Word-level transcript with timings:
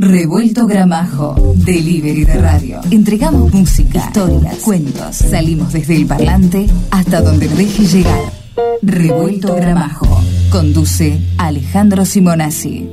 Revuelto 0.00 0.68
Gramajo, 0.68 1.34
delivery 1.56 2.24
de 2.24 2.34
radio. 2.40 2.80
Entregamos 2.88 3.52
música, 3.52 3.98
historias, 3.98 4.58
cuentos. 4.58 5.16
Salimos 5.16 5.72
desde 5.72 5.96
el 5.96 6.06
parlante 6.06 6.68
hasta 6.92 7.20
donde 7.20 7.48
deje 7.48 7.84
llegar. 7.84 8.32
Revuelto 8.80 9.56
Gramajo. 9.56 10.06
Conduce 10.52 11.20
Alejandro 11.36 12.04
Simonazzi. 12.04 12.88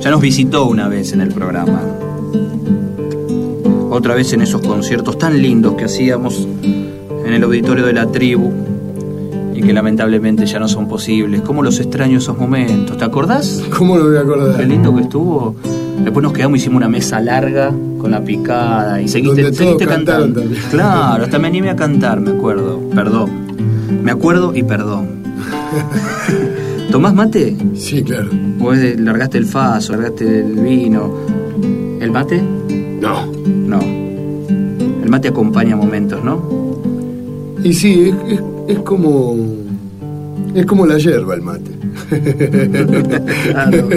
Ya 0.00 0.10
nos 0.10 0.22
visitó 0.22 0.64
una 0.64 0.88
vez 0.88 1.12
en 1.12 1.20
el 1.20 1.28
programa. 1.34 1.82
Otra 3.90 4.14
vez 4.14 4.32
en 4.32 4.40
esos 4.40 4.62
conciertos 4.62 5.18
tan 5.18 5.42
lindos 5.42 5.74
que 5.74 5.84
hacíamos 5.84 6.48
en 6.62 7.34
el 7.34 7.42
auditorio 7.42 7.84
de 7.84 7.92
la 7.92 8.06
tribu 8.06 8.75
y 9.56 9.62
que 9.62 9.72
lamentablemente 9.72 10.44
ya 10.46 10.58
no 10.58 10.68
son 10.68 10.86
posibles. 10.86 11.40
¿Cómo 11.40 11.62
los 11.62 11.80
extraño 11.80 12.18
esos 12.18 12.36
momentos? 12.38 12.96
¿Te 12.98 13.04
acordás? 13.04 13.62
¿Cómo 13.76 13.96
lo 13.96 14.06
voy 14.08 14.16
a 14.16 14.20
acordar? 14.20 14.56
Qué 14.58 14.66
lindo 14.66 14.94
que 14.94 15.02
estuvo. 15.02 15.56
Después 16.04 16.22
nos 16.22 16.32
quedamos, 16.34 16.58
hicimos 16.58 16.76
una 16.76 16.88
mesa 16.88 17.20
larga 17.20 17.72
con 17.98 18.10
la 18.10 18.22
picada 18.22 19.00
y 19.00 19.08
seguiste, 19.08 19.52
seguiste 19.54 19.86
cantando. 19.86 20.40
también. 20.40 20.62
Claro, 20.70 21.24
hasta 21.24 21.38
me 21.38 21.48
animé 21.48 21.70
a 21.70 21.76
cantar, 21.76 22.20
me 22.20 22.30
acuerdo. 22.32 22.80
Perdón. 22.94 23.30
Me 24.02 24.10
acuerdo 24.10 24.54
y 24.54 24.62
perdón. 24.62 25.08
¿Tomás 26.90 27.14
mate? 27.14 27.56
Sí, 27.74 28.02
claro. 28.02 28.28
¿Vos 28.58 28.76
largaste 28.98 29.38
el 29.38 29.46
faso, 29.46 29.92
largaste 29.94 30.40
el 30.40 30.52
vino? 30.54 31.12
¿El 32.00 32.10
mate? 32.10 32.42
No. 33.00 33.26
No. 33.46 33.80
El 33.80 35.08
mate 35.10 35.28
acompaña 35.28 35.76
momentos, 35.76 36.22
¿no? 36.22 36.42
Y 37.64 37.72
sí, 37.72 38.12
es, 38.28 38.32
es- 38.34 38.42
es 38.68 38.78
como. 38.80 39.36
Es 40.54 40.64
como 40.66 40.86
la 40.86 40.96
hierba 40.98 41.34
el 41.34 41.42
mate. 41.42 41.70
Claro. 43.50 43.88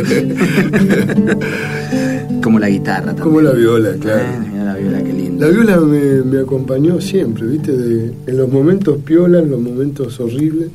Como 2.44 2.59
la 2.59 2.70
guitarra 2.70 3.06
también. 3.08 3.23
Como 3.23 3.42
la 3.42 3.52
viola, 3.52 3.92
claro. 4.00 4.20
Eh, 4.22 4.39
mira 4.52 4.64
la 4.66 4.76
viola, 4.76 5.03
qué 5.03 5.14
linda. 5.14 5.45
La 5.45 5.52
viola 5.52 5.78
me, 5.81 6.22
me 6.23 6.39
acompañó 6.39 7.00
siempre, 7.02 7.45
¿viste? 7.48 7.72
De- 7.76 8.14
en 8.28 8.38
los 8.38 8.50
momentos 8.52 8.98
piola, 9.03 9.39
en 9.39 9.52
los 9.52 9.59
momentos 9.61 10.20
horribles 10.20 10.70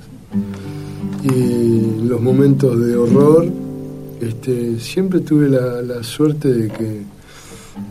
y 1.23 1.29
en 1.29 2.08
los 2.08 2.20
momentos 2.20 2.79
de 2.84 2.97
horror. 2.97 3.47
Este, 4.20 4.79
siempre 4.79 5.20
tuve 5.20 5.48
la, 5.48 5.83
la 5.83 6.03
suerte 6.03 6.53
de 6.53 6.69
que, 6.69 7.03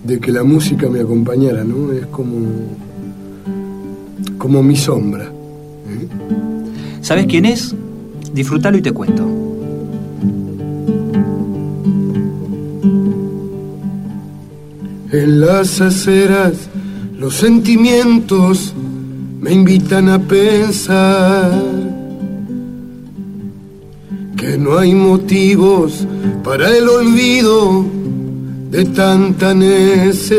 de 0.05 0.19
que 0.19 0.31
la 0.31 0.43
música 0.43 0.89
me 0.89 1.01
acompañara, 1.01 1.63
¿no? 1.63 1.91
Es 1.91 2.05
como, 2.07 2.38
como 4.38 4.61
mi 4.63 4.75
sombra. 4.75 5.31
¿Sabes 7.03 7.27
quién 7.27 7.45
es? 7.45 7.75
Disfrútalo 8.33 8.77
y 8.77 8.81
te 8.81 8.93
cuento. 8.93 9.23
En 15.11 15.41
las 15.41 15.81
aceras 15.81 16.53
los 17.19 17.35
sentimientos 17.35 18.73
me 19.41 19.51
invitan 19.51 20.07
a 20.07 20.17
pensar 20.17 21.51
que 24.38 24.57
no 24.57 24.77
hay 24.77 24.95
motivos 24.95 26.07
para 26.41 26.69
el 26.75 26.88
olvido 26.88 27.85
de 28.71 28.85
tanta 28.85 29.53
necedad. 29.53 30.33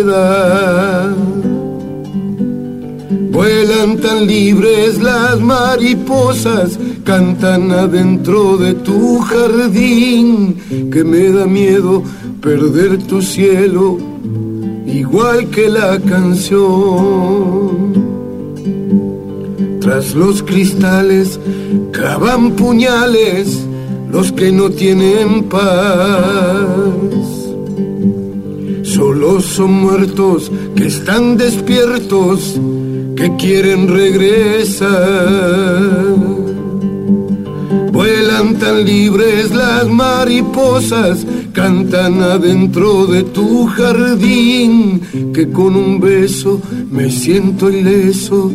Vuelan 3.34 3.96
tan 3.98 4.28
libres 4.28 5.02
las 5.02 5.40
mariposas, 5.40 6.78
cantan 7.02 7.72
adentro 7.72 8.56
de 8.56 8.74
tu 8.74 9.18
jardín, 9.18 10.56
que 10.92 11.02
me 11.02 11.30
da 11.30 11.44
miedo 11.44 12.05
perder 12.40 13.02
tu 13.02 13.20
cielo, 13.20 13.98
igual 14.86 15.50
que 15.50 15.68
la 15.68 15.98
canción. 15.98 16.55
Tras 19.80 20.14
los 20.14 20.40
cristales 20.45 21.40
clavan 21.90 22.52
puñales 22.52 23.66
los 24.12 24.30
que 24.30 24.52
no 24.52 24.70
tienen 24.70 25.42
paz. 25.42 25.58
Solo 28.84 29.40
son 29.40 29.72
muertos 29.72 30.52
que 30.77 30.86
están 30.86 31.36
despiertos, 31.36 32.61
que 33.17 33.35
quieren 33.36 33.89
regresar. 33.89 34.95
Vuelan 37.92 38.57
tan 38.58 38.85
libres 38.85 39.52
las 39.52 39.89
mariposas, 39.89 41.25
cantan 41.52 42.20
adentro 42.23 43.07
de 43.07 43.23
tu 43.23 43.67
jardín, 43.67 45.01
que 45.33 45.51
con 45.51 45.77
un 45.77 46.01
beso 46.01 46.61
me 46.91 47.11
siento 47.11 47.70
ileso, 47.70 48.51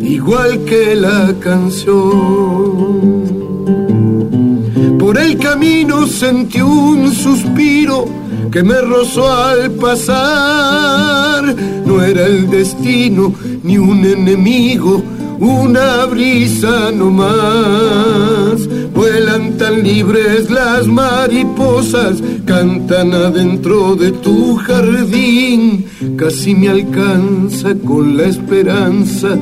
igual 0.00 0.64
que 0.64 0.96
la 0.96 1.34
canción. 1.38 2.08
Por 4.98 5.18
el 5.18 5.38
camino 5.38 6.06
sentí 6.06 6.60
un 6.60 7.12
suspiro 7.12 8.06
que 8.50 8.62
me 8.62 8.80
rozó 8.80 9.30
al 9.30 9.70
pasar. 9.72 11.54
No 11.86 12.02
era 12.02 12.26
el 12.26 12.50
destino 12.50 13.34
ni 13.62 13.78
un 13.78 14.04
enemigo, 14.04 15.02
una 15.38 16.06
brisa 16.06 16.90
no 16.92 17.10
más. 17.10 18.68
Vuelan 18.94 19.56
tan 19.58 19.84
libres 19.84 20.50
las 20.50 20.86
mariposas, 20.88 22.22
cantan 22.44 23.14
adentro 23.14 23.94
de 23.94 24.10
tu 24.10 24.56
jardín. 24.56 25.84
Casi 26.16 26.54
me 26.54 26.68
alcanza 26.68 27.74
con 27.76 28.16
la 28.16 28.24
esperanza, 28.24 29.38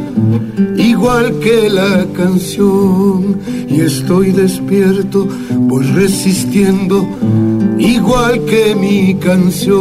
igual 0.77 1.39
que 1.39 1.71
la 1.71 2.05
canción. 2.15 3.39
Y 3.69 3.81
estoy 3.81 4.33
despierto, 4.33 5.27
voy 5.59 5.85
resistiendo, 5.87 7.07
igual 7.79 8.45
que 8.45 8.75
mi 8.75 9.15
canción. 9.15 9.77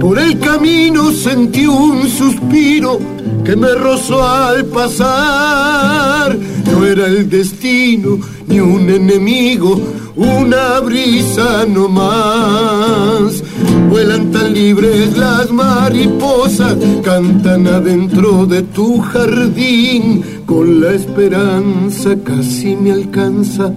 Por 0.00 0.18
el 0.18 0.38
camino 0.38 1.12
sentí 1.12 1.66
un 1.66 2.08
suspiro 2.08 2.98
que 3.44 3.56
me 3.56 3.74
rozó 3.74 4.22
al 4.22 4.64
pasar. 4.66 6.36
No 6.72 6.84
era 6.86 7.06
el 7.06 7.28
destino 7.28 8.18
ni 8.46 8.60
un 8.60 8.88
enemigo, 8.90 9.80
una 10.16 10.80
brisa 10.80 11.64
no 11.66 11.88
más. 11.88 13.42
Vuelan 13.90 14.30
tan 14.30 14.54
libres 14.54 15.16
las 15.16 15.50
mariposas, 15.50 16.76
cantan 17.02 17.66
adentro 17.66 18.46
de 18.46 18.62
tu 18.62 18.98
jardín. 18.98 20.22
Con 20.46 20.80
la 20.80 20.92
esperanza 20.92 22.16
casi 22.24 22.74
me 22.76 22.92
alcanza, 22.92 23.72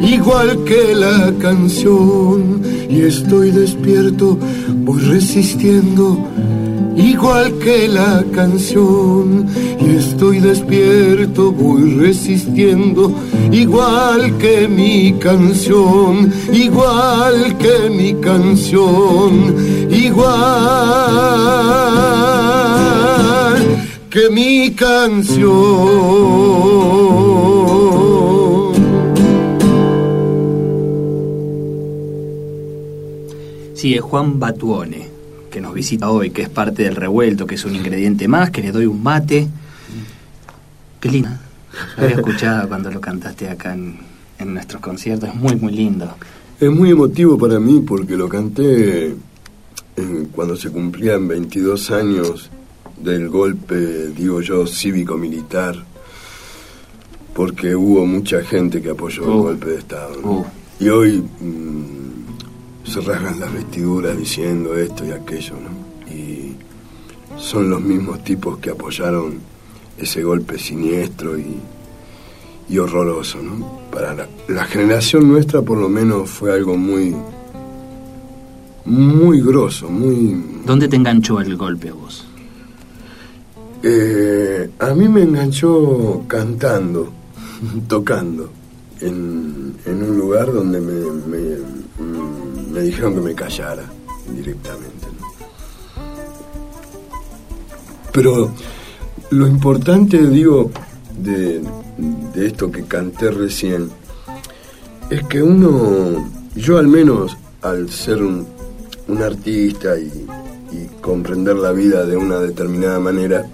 igual 0.00 0.64
que 0.64 0.94
la 0.94 1.32
canción. 1.38 2.62
Y 2.88 3.02
estoy 3.02 3.50
despierto, 3.50 4.38
voy 4.84 5.00
resistiendo, 5.00 6.18
igual 6.96 7.58
que 7.58 7.88
la 7.88 8.24
canción. 8.32 9.46
Y 9.80 9.96
estoy 9.96 10.38
despierto, 10.40 11.52
voy 11.52 11.94
resistiendo, 11.94 13.12
igual 13.50 14.38
que 14.38 14.68
mi 14.68 15.12
canción, 15.14 16.32
igual 16.52 17.56
que 17.58 17.90
mi 17.90 18.14
canción, 18.14 19.56
igual 19.90 20.32
que 24.10 24.30
mi 24.30 24.70
canción. 24.72 25.52
Sí, 33.74 33.94
es 33.94 34.00
Juan 34.00 34.38
Batuone, 34.38 35.11
que 35.52 35.60
nos 35.60 35.72
visita 35.74 36.10
hoy, 36.10 36.30
que 36.30 36.42
es 36.42 36.48
parte 36.48 36.82
del 36.82 36.96
revuelto, 36.96 37.46
que 37.46 37.54
es 37.54 37.64
un 37.64 37.76
ingrediente 37.76 38.26
más, 38.26 38.50
que 38.50 38.62
le 38.62 38.72
doy 38.72 38.86
un 38.86 39.00
mate. 39.02 39.46
Qué 40.98 41.08
lindo. 41.08 41.28
Lo 41.96 42.04
había 42.04 42.16
escuchado 42.16 42.68
cuando 42.68 42.90
lo 42.90 43.00
cantaste 43.00 43.48
acá 43.48 43.74
en, 43.74 43.98
en 44.38 44.54
nuestros 44.54 44.80
conciertos, 44.82 45.28
es 45.28 45.34
muy, 45.36 45.54
muy 45.56 45.72
lindo. 45.72 46.12
Es 46.58 46.70
muy 46.70 46.90
emotivo 46.90 47.38
para 47.38 47.60
mí 47.60 47.80
porque 47.86 48.16
lo 48.16 48.28
canté 48.28 49.08
eh, 49.08 50.26
cuando 50.32 50.56
se 50.56 50.70
cumplían 50.70 51.28
22 51.28 51.90
años 51.92 52.50
del 52.98 53.28
golpe, 53.28 54.08
digo 54.08 54.40
yo, 54.40 54.66
cívico-militar 54.66 55.76
porque 57.34 57.74
hubo 57.74 58.04
mucha 58.06 58.42
gente 58.42 58.82
que 58.82 58.90
apoyó 58.90 59.22
el 59.24 59.30
Uh. 59.30 59.42
golpe 59.42 59.70
de 59.70 59.78
Estado. 59.78 60.20
¿no? 60.22 60.30
Uh. 60.30 60.46
Y 60.80 60.88
hoy 60.90 61.24
mm, 61.40 62.01
se 62.84 63.00
rasgan 63.00 63.40
las 63.40 63.52
vestiduras 63.52 64.16
diciendo 64.16 64.76
esto 64.76 65.04
y 65.06 65.10
aquello, 65.12 65.54
¿no? 65.54 66.12
Y 66.14 66.56
son 67.38 67.70
los 67.70 67.80
mismos 67.80 68.22
tipos 68.24 68.58
que 68.58 68.70
apoyaron 68.70 69.34
ese 69.98 70.22
golpe 70.22 70.58
siniestro 70.58 71.38
y, 71.38 71.56
y 72.68 72.78
horroroso, 72.78 73.38
¿no? 73.42 73.80
Para 73.90 74.14
la, 74.14 74.28
la 74.48 74.64
generación 74.64 75.28
nuestra 75.28 75.62
por 75.62 75.78
lo 75.78 75.88
menos 75.88 76.28
fue 76.28 76.52
algo 76.52 76.76
muy, 76.76 77.14
muy 78.84 79.40
grosso, 79.40 79.88
muy... 79.88 80.60
¿Dónde 80.66 80.88
te 80.88 80.96
enganchó 80.96 81.40
el 81.40 81.56
golpe 81.56 81.88
a 81.90 81.94
vos? 81.94 82.26
Eh, 83.84 84.70
a 84.78 84.94
mí 84.94 85.08
me 85.08 85.22
enganchó 85.22 86.22
cantando, 86.28 87.10
tocando, 87.88 88.50
en, 89.00 89.74
en 89.84 90.02
un 90.02 90.16
lugar 90.16 90.52
donde 90.52 90.80
me, 90.80 90.92
me- 90.92 92.51
me 92.72 92.80
dijeron 92.80 93.14
que 93.14 93.20
me 93.20 93.34
callara 93.34 93.84
directamente. 94.34 95.06
Pero 98.12 98.50
lo 99.30 99.46
importante, 99.46 100.26
digo, 100.28 100.70
de, 101.18 101.62
esto 102.34 102.70
que 102.70 102.84
canté 102.84 103.30
recién, 103.30 103.90
es 105.10 105.22
que 105.24 105.42
uno, 105.42 106.30
yo 106.54 106.78
al 106.78 106.88
menos 106.88 107.36
al 107.62 107.90
ser 107.90 108.22
un, 108.22 108.46
artista 109.22 109.98
y, 109.98 110.26
y 110.72 110.86
comprender 111.02 111.56
la 111.56 111.72
vida 111.72 112.06
de 112.06 112.16
una 112.16 112.38
determinada 112.38 112.98
manera, 112.98 113.46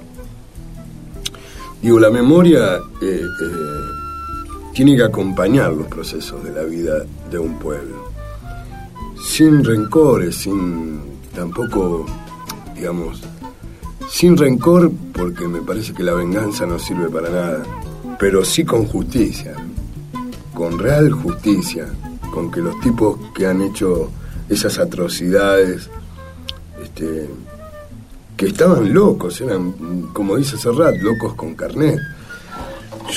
digo, 1.82 1.98
la 1.98 2.10
memoria 2.10 2.76
eh, 3.00 3.22
eh, 3.22 3.88
tiene 4.72 4.96
que 4.96 5.02
acompañar 5.02 5.72
los 5.72 5.88
procesos 5.88 6.42
de 6.44 6.52
la 6.52 6.62
vida 6.62 7.04
de 7.30 7.38
un 7.38 7.58
pueblo, 7.58 7.97
sin 9.22 9.64
rencores, 9.64 10.36
sin 10.36 11.00
tampoco, 11.34 12.06
digamos, 12.74 13.22
sin 14.08 14.36
rencor, 14.36 14.90
porque 15.12 15.46
me 15.46 15.60
parece 15.60 15.92
que 15.92 16.02
la 16.02 16.14
venganza 16.14 16.66
no 16.66 16.78
sirve 16.78 17.08
para 17.08 17.28
nada, 17.28 17.62
pero 18.18 18.44
sí 18.44 18.64
con 18.64 18.86
justicia, 18.86 19.54
con 20.54 20.78
real 20.78 21.10
justicia, 21.12 21.86
con 22.32 22.50
que 22.50 22.60
los 22.60 22.78
tipos 22.80 23.18
que 23.34 23.46
han 23.46 23.62
hecho 23.62 24.10
esas 24.48 24.78
atrocidades, 24.78 25.90
este, 26.82 27.28
que 28.36 28.46
estaban 28.46 28.92
locos, 28.92 29.40
eran, 29.40 30.10
como 30.12 30.36
dice 30.36 30.56
Serrat, 30.56 30.96
locos 31.02 31.34
con 31.34 31.54
carnet. 31.54 31.98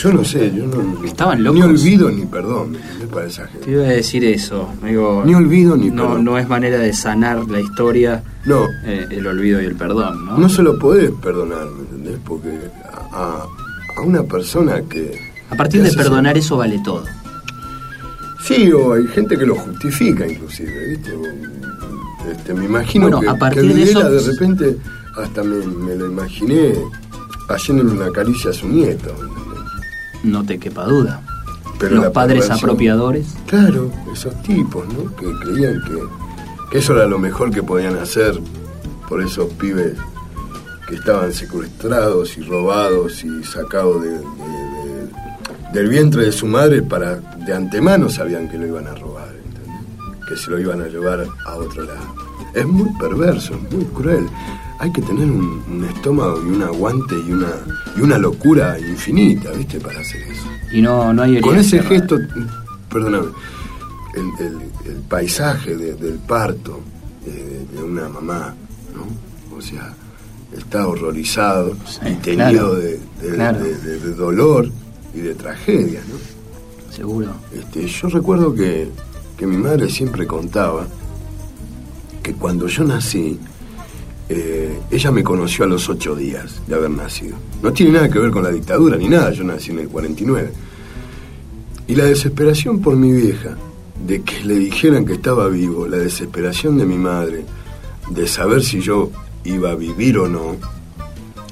Yo 0.01 0.11
no 0.13 0.23
sé, 0.23 0.51
yo 0.55 0.65
no. 0.65 1.03
¿Estaban 1.05 1.37
Ni 1.39 1.43
locos? 1.43 1.63
olvido 1.63 2.09
ni 2.09 2.25
perdón. 2.25 2.75
Para 3.13 3.27
esa 3.27 3.45
gente. 3.47 3.65
Te 3.65 3.71
iba 3.71 3.83
a 3.83 3.87
decir 3.87 4.23
eso. 4.25 4.69
Digo, 4.83 5.23
Ni 5.25 5.35
olvido 5.35 5.75
ni 5.77 5.89
no, 5.89 6.03
perdón. 6.07 6.23
no 6.25 6.37
es 6.37 6.47
manera 6.47 6.77
de 6.79 6.93
sanar 6.93 7.47
la 7.49 7.59
historia 7.59 8.23
No, 8.45 8.65
eh, 8.85 9.07
el 9.11 9.27
olvido 9.27 9.61
y 9.61 9.65
el 9.65 9.75
perdón, 9.75 10.25
¿no? 10.25 10.37
no 10.37 10.49
se 10.49 10.63
lo 10.63 10.79
podés 10.79 11.11
perdonar, 11.21 11.65
¿me 11.69 11.81
entendés? 11.81 12.19
Porque 12.25 12.49
a, 13.11 13.45
a 13.97 14.01
una 14.01 14.23
persona 14.23 14.81
que. 14.89 15.19
A 15.49 15.55
partir 15.55 15.83
de 15.83 15.91
perdonar 15.91 16.37
eso 16.37 16.55
vale 16.57 16.79
todo. 16.83 17.03
Sí, 18.43 18.71
o 18.71 18.93
hay 18.93 19.05
gente 19.07 19.37
que 19.37 19.45
lo 19.45 19.55
justifica 19.55 20.25
inclusive, 20.27 20.87
¿viste? 20.89 21.11
Este, 22.31 22.53
me 22.53 22.65
imagino 22.65 23.03
Bueno, 23.05 23.19
que, 23.19 23.27
a 23.29 23.35
partir 23.35 23.67
que 23.67 23.73
de 23.75 23.83
eso- 23.83 24.09
de 24.09 24.19
repente 24.31 24.77
hasta 25.21 25.43
me, 25.43 25.57
me 25.65 25.95
lo 25.95 26.07
imaginé 26.07 26.73
haciéndole 27.49 27.91
una 27.91 28.09
caricia 28.11 28.49
a 28.51 28.53
su 28.53 28.67
nieto. 28.67 29.13
¿me 29.19 29.27
entendés? 29.27 29.40
No 30.23 30.43
te 30.45 30.59
quepa 30.59 30.85
duda. 30.85 31.21
Pero 31.79 31.95
Los 31.95 32.09
padres 32.11 32.49
apropiadores. 32.49 33.27
Claro, 33.47 33.91
esos 34.13 34.39
tipos, 34.43 34.85
¿no? 34.87 35.15
Que 35.15 35.25
creían 35.39 35.81
que, 35.83 35.99
que 36.71 36.77
eso 36.77 36.93
era 36.93 37.07
lo 37.07 37.17
mejor 37.17 37.49
que 37.51 37.63
podían 37.63 37.97
hacer 37.97 38.39
por 39.09 39.21
esos 39.21 39.51
pibes 39.53 39.97
que 40.87 40.95
estaban 40.95 41.33
secuestrados 41.33 42.37
y 42.37 42.41
robados 42.43 43.23
y 43.23 43.43
sacados 43.43 44.03
de- 44.03 44.09
de- 44.09 44.15
de- 44.17 45.09
del 45.73 45.87
vientre 45.87 46.25
de 46.25 46.31
su 46.31 46.45
madre 46.45 46.81
para 46.81 47.15
de 47.15 47.53
antemano 47.53 48.09
sabían 48.09 48.47
que 48.49 48.57
lo 48.57 48.67
iban 48.67 48.87
a 48.87 48.93
robar, 48.95 49.29
¿entendés? 49.29 50.27
que 50.27 50.37
se 50.37 50.51
lo 50.51 50.59
iban 50.59 50.81
a 50.81 50.87
llevar 50.87 51.25
a 51.47 51.55
otro 51.55 51.83
lado. 51.83 52.13
Es 52.53 52.65
muy 52.67 52.89
perverso, 52.99 53.55
es 53.55 53.73
muy 53.73 53.85
cruel. 53.85 54.27
Hay 54.81 54.91
que 54.91 55.01
tener 55.03 55.29
un, 55.29 55.61
un 55.71 55.85
estómago 55.85 56.41
y 56.43 56.47
un 56.49 56.63
aguante 56.63 57.13
y 57.15 57.31
una, 57.31 57.51
y 57.95 58.01
una 58.01 58.17
locura 58.17 58.79
infinita, 58.79 59.51
¿viste? 59.51 59.79
Para 59.79 59.99
hacer 59.99 60.23
eso. 60.23 60.47
Y 60.73 60.81
no, 60.81 61.13
no 61.13 61.21
hay 61.21 61.39
Con 61.39 61.55
ese 61.57 61.83
gesto, 61.83 62.17
perdóname, 62.89 63.27
el, 64.15 64.45
el- 64.45 64.61
el 64.91 64.95
paisaje 65.07 65.75
de- 65.77 65.93
del 65.93 66.15
parto 66.17 66.79
de, 67.23 67.65
de 67.77 67.83
una 67.83 68.09
mamá, 68.09 68.55
¿no? 68.95 69.55
O 69.55 69.61
sea, 69.61 69.93
está 70.57 70.87
horrorizado 70.87 71.75
Sí, 71.85 71.99
y 72.09 72.15
tenido 72.15 72.75
claro, 72.75 73.35
claro. 73.35 73.59
de 73.59 74.13
dolor 74.15 74.67
y 75.13 75.19
de 75.19 75.35
tragedia, 75.35 76.01
¿no? 76.09 76.17
Seguro. 76.95 77.29
Este, 77.53 77.85
yo 77.87 78.09
recuerdo 78.09 78.53
que, 78.55 78.89
que 79.37 79.45
mi 79.45 79.57
madre 79.57 79.89
siempre 79.91 80.25
contaba 80.25 80.87
que 82.23 82.33
cuando 82.33 82.65
yo 82.67 82.83
nací, 82.83 83.39
eh, 84.33 84.79
ella 84.89 85.11
me 85.11 85.25
conoció 85.25 85.65
a 85.65 85.67
los 85.67 85.89
ocho 85.89 86.15
días 86.15 86.61
de 86.65 86.75
haber 86.75 86.89
nacido. 86.89 87.35
No 87.61 87.73
tiene 87.73 87.91
nada 87.91 88.09
que 88.09 88.17
ver 88.17 88.31
con 88.31 88.43
la 88.43 88.49
dictadura 88.49 88.95
ni 88.95 89.09
nada, 89.09 89.31
yo 89.31 89.43
nací 89.43 89.71
en 89.71 89.79
el 89.79 89.89
49. 89.89 90.53
Y 91.87 91.95
la 91.95 92.05
desesperación 92.05 92.79
por 92.79 92.95
mi 92.95 93.11
vieja, 93.11 93.57
de 94.07 94.21
que 94.21 94.45
le 94.45 94.55
dijeran 94.55 95.03
que 95.03 95.13
estaba 95.13 95.49
vivo, 95.49 95.85
la 95.85 95.97
desesperación 95.97 96.77
de 96.77 96.85
mi 96.85 96.97
madre, 96.97 97.43
de 98.09 98.25
saber 98.25 98.63
si 98.63 98.79
yo 98.79 99.11
iba 99.43 99.71
a 99.71 99.75
vivir 99.75 100.17
o 100.17 100.29
no, 100.29 100.55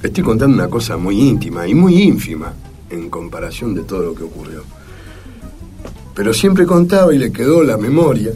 estoy 0.01 0.23
contando 0.23 0.55
una 0.55 0.69
cosa 0.69 0.95
muy 0.95 1.19
íntima 1.19 1.67
y 1.67 1.75
muy 1.75 2.01
ínfima 2.01 2.53
en 2.89 3.09
comparación 3.09 3.75
de 3.75 3.83
todo 3.83 4.03
lo 4.03 4.15
que 4.15 4.23
ocurrió. 4.23 4.63
Pero 6.15 6.33
siempre 6.33 6.65
contaba 6.65 7.13
y 7.13 7.17
le 7.17 7.33
quedó 7.33 7.61
la 7.61 7.75
memoria 7.75 8.31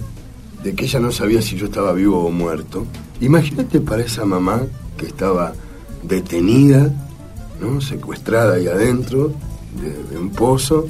de 0.61 0.75
que 0.75 0.83
ella 0.83 0.99
no 0.99 1.13
sabía 1.13 1.41
si 1.41 1.55
yo 1.55 1.67
estaba 1.67 1.93
vivo 1.93 2.25
o 2.25 2.29
muerto. 2.29 2.85
Imagínate 3.21 3.79
para 3.79 4.03
esa 4.03 4.25
mamá 4.25 4.61
que 4.97 5.05
estaba 5.05 5.53
detenida, 6.03 6.91
¿no? 7.61 7.79
secuestrada 7.81 8.55
ahí 8.55 8.67
adentro 8.67 9.31
de, 9.81 10.03
de 10.11 10.17
un 10.17 10.29
pozo 10.29 10.85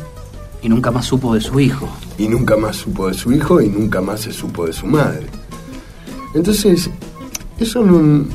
Y 0.62 0.70
nunca 0.70 0.92
más 0.92 1.06
supo 1.06 1.34
de 1.36 1.42
su 1.42 1.60
hijo. 1.60 1.88
y 2.18 2.27
nunca 2.27 2.56
más 2.58 2.77
supo 2.77 3.08
de 3.08 3.13
su 3.13 3.32
hijo 3.32 3.62
y 3.62 3.70
nunca 3.70 4.01
más 4.01 4.22
se 4.22 4.32
supo 4.32 4.65
de 4.65 4.74
su 4.74 4.86
madre. 4.88 5.27
Entonces, 6.34 6.89
eso 7.60 7.84
no, 7.84 8.25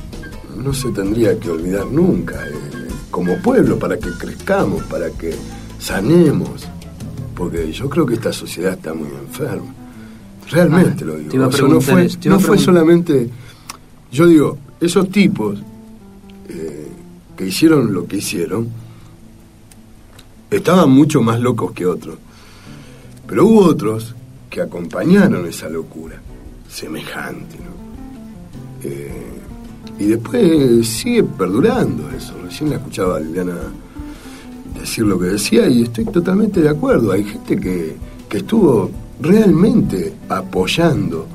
no 0.62 0.72
se 0.72 0.90
tendría 0.90 1.38
que 1.40 1.50
olvidar 1.50 1.86
nunca, 1.86 2.34
eh, 2.46 2.52
como 3.10 3.36
pueblo, 3.42 3.78
para 3.78 3.98
que 3.98 4.10
crezcamos, 4.10 4.84
para 4.84 5.10
que 5.10 5.34
sanemos, 5.80 6.66
porque 7.34 7.72
yo 7.72 7.88
creo 7.88 8.06
que 8.06 8.14
esta 8.14 8.32
sociedad 8.32 8.74
está 8.74 8.94
muy 8.94 9.08
enferma. 9.08 9.74
Realmente 10.50 11.02
Ah, 11.02 11.06
lo 11.06 11.16
digo. 11.16 11.30
te 11.30 11.36
iba 11.36 11.46
a 11.46 11.48
no 11.48 11.80
fue, 11.80 12.08
no 12.26 12.40
solamente, 12.58 13.28
yo 14.10 14.26
digo, 14.26 14.58
esos 14.80 15.10
tipos 15.10 15.58
eh, 16.48 16.88
que 17.36 17.46
hicieron 17.46 17.92
lo 17.92 18.06
que 18.06 18.16
hicieron, 18.16 18.68
estaban 20.50 20.90
mucho 20.90 21.20
más 21.20 21.40
locos 21.40 21.72
que 21.72 21.86
otros. 21.86 22.16
Pero 23.26 23.46
hubo 23.46 23.60
otros 23.66 24.14
que 24.48 24.62
acompañaron 24.62 25.46
esa 25.46 25.68
locura 25.68 26.20
semejante, 26.68 27.56
¿no? 27.56 28.88
Eh, 28.88 29.38
y 29.98 30.04
después 30.06 30.88
sigue 30.88 31.24
perdurando 31.24 32.08
eso. 32.10 32.34
Recién 32.42 32.70
la 32.70 32.76
escuchaba 32.76 33.16
a 33.16 33.20
Liliana 33.20 33.56
decir 34.78 35.04
lo 35.04 35.18
que 35.18 35.26
decía 35.26 35.68
y 35.68 35.82
estoy 35.82 36.04
totalmente 36.06 36.62
de 36.62 36.68
acuerdo. 36.68 37.12
Hay 37.12 37.24
gente 37.24 37.58
que, 37.58 37.96
que 38.28 38.38
estuvo 38.38 38.90
realmente 39.20 40.14
apoyando 40.28 41.26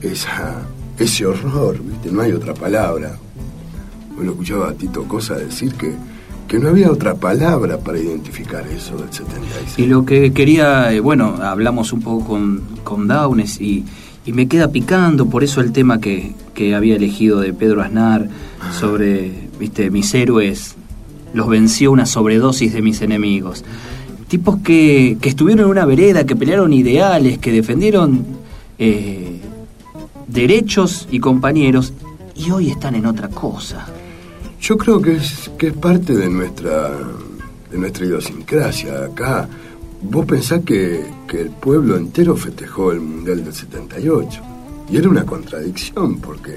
esa, 0.00 0.62
ese 0.98 1.26
horror, 1.26 1.78
¿viste? 1.82 2.10
No 2.10 2.22
hay 2.22 2.32
otra 2.32 2.54
palabra. 2.54 3.16
Lo 4.20 4.32
escuchaba 4.32 4.70
a 4.70 4.72
Tito 4.74 5.04
Cosa 5.04 5.36
decir 5.36 5.74
que, 5.74 5.94
que 6.48 6.58
no 6.58 6.70
había 6.70 6.90
otra 6.90 7.14
palabra 7.14 7.78
para 7.78 7.98
identificar 7.98 8.66
eso 8.66 8.96
del 8.96 9.12
76. 9.12 9.78
Y 9.78 9.86
lo 9.86 10.04
que 10.04 10.32
quería, 10.32 10.92
eh, 10.92 11.00
bueno, 11.00 11.36
hablamos 11.40 11.92
un 11.92 12.02
poco 12.02 12.26
con, 12.26 12.62
con 12.82 13.06
Downes 13.06 13.60
y, 13.60 13.84
y 14.26 14.32
me 14.32 14.48
queda 14.48 14.72
picando, 14.72 15.26
por 15.26 15.44
eso 15.44 15.60
el 15.60 15.72
tema 15.72 16.00
que, 16.00 16.34
que 16.54 16.74
había 16.74 16.96
elegido 16.96 17.40
de 17.40 17.52
Pedro 17.52 17.82
Aznar 17.82 18.28
sobre, 18.78 19.30
viste, 19.58 19.90
mis 19.90 20.12
héroes, 20.14 20.74
los 21.32 21.48
venció 21.48 21.92
una 21.92 22.06
sobredosis 22.06 22.72
de 22.72 22.82
mis 22.82 23.00
enemigos. 23.02 23.64
Tipos 24.26 24.58
que, 24.58 25.16
que 25.20 25.28
estuvieron 25.28 25.64
en 25.64 25.70
una 25.70 25.86
vereda, 25.86 26.24
que 26.24 26.36
pelearon 26.36 26.72
ideales, 26.72 27.38
que 27.38 27.52
defendieron 27.52 28.24
eh, 28.78 29.27
derechos 30.28 31.08
y 31.10 31.18
compañeros, 31.18 31.92
y 32.36 32.50
hoy 32.50 32.70
están 32.70 32.94
en 32.94 33.06
otra 33.06 33.28
cosa. 33.28 33.86
Yo 34.60 34.76
creo 34.76 35.00
que 35.00 35.16
es, 35.16 35.50
que 35.58 35.68
es 35.68 35.74
parte 35.74 36.14
de 36.14 36.28
nuestra 36.28 36.90
de 37.70 37.78
nuestra 37.78 38.06
idiosincrasia 38.06 39.04
acá. 39.04 39.48
Vos 40.00 40.26
pensás 40.26 40.62
que, 40.64 41.04
que 41.26 41.42
el 41.42 41.50
pueblo 41.50 41.96
entero 41.96 42.36
festejó 42.36 42.92
el 42.92 43.00
Mundial 43.00 43.44
del 43.44 43.52
78. 43.52 44.40
Y 44.90 44.96
era 44.96 45.08
una 45.08 45.26
contradicción, 45.26 46.18
porque 46.20 46.56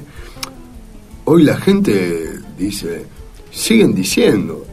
hoy 1.25 1.43
la 1.43 1.57
gente 1.57 2.39
dice, 2.57 3.05
siguen 3.51 3.93
diciendo, 3.93 4.65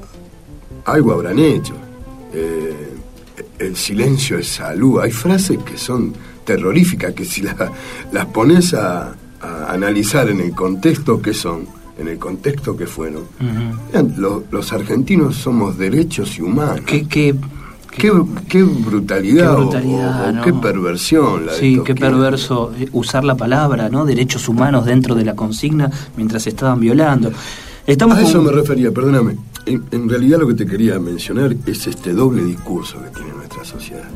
algo 0.85 1.12
habrán 1.12 1.38
hecho. 1.38 1.75
Eh, 2.33 2.95
el 3.59 3.76
silencio 3.76 4.38
es 4.38 4.49
salud. 4.49 5.00
Hay 5.00 5.11
frases 5.11 5.59
que 5.59 5.76
son 5.76 6.14
terroríficas, 6.49 7.12
que 7.12 7.26
si 7.26 7.43
las 7.43 8.26
pones 8.33 8.73
a, 8.73 9.14
analizar 9.69 10.28
en 10.31 10.40
el 10.40 10.52
contexto 10.52 11.21
que 11.21 11.35
son, 11.35 11.67
en 11.99 12.09
el 12.09 12.19
contexto 12.19 12.75
que 12.75 12.87
fueron, 12.87 13.25
los, 14.17 14.73
argentinos 14.73 15.37
somos 15.37 15.76
derechos 15.76 16.38
y 16.38 16.43
humanos. 16.43 16.81
¿Qué, 16.87 17.07
qué, 17.07 17.35
qué, 17.90 18.11
qué 18.49 18.62
brutalidad, 18.62 19.59
qué 19.71 20.40
qué 20.43 20.52
perversión. 20.55 21.47
La 21.47 21.52
sí, 21.52 21.81
qué 21.85 21.95
perverso 21.95 22.73
eh, 22.78 22.88
usar 22.93 23.25
la 23.25 23.37
palabra, 23.37 23.90
¿no? 23.90 24.07
Derechos 24.07 24.49
humanos 24.49 24.87
dentro 24.87 25.14
de 25.14 25.25
la 25.26 25.37
consigna 25.37 25.90
mientras 26.17 26.45
se 26.45 26.49
estaban 26.49 26.81
violando. 26.81 27.31
Estamos 27.87 28.17
a 28.17 28.23
eso 28.23 28.43
me 28.43 28.52
refería, 28.52 28.90
perdóname. 28.90 29.37
En, 29.67 30.09
realidad 30.09 30.38
lo 30.38 30.49
que 30.49 30.55
te 30.55 30.67
quería 30.67 30.99
mencionar 30.99 31.55
es 31.67 31.87
este 31.87 32.14
doble 32.14 32.43
discurso 32.43 33.02
que 33.02 33.11
tiene 33.11 33.33
nuestra 33.35 33.64
sociedad. 33.64 34.09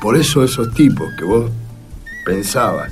Por 0.00 0.16
eso 0.16 0.42
esos 0.42 0.72
tipos 0.74 1.08
que 1.18 1.24
vos 1.24 1.50
pensabas 2.24 2.90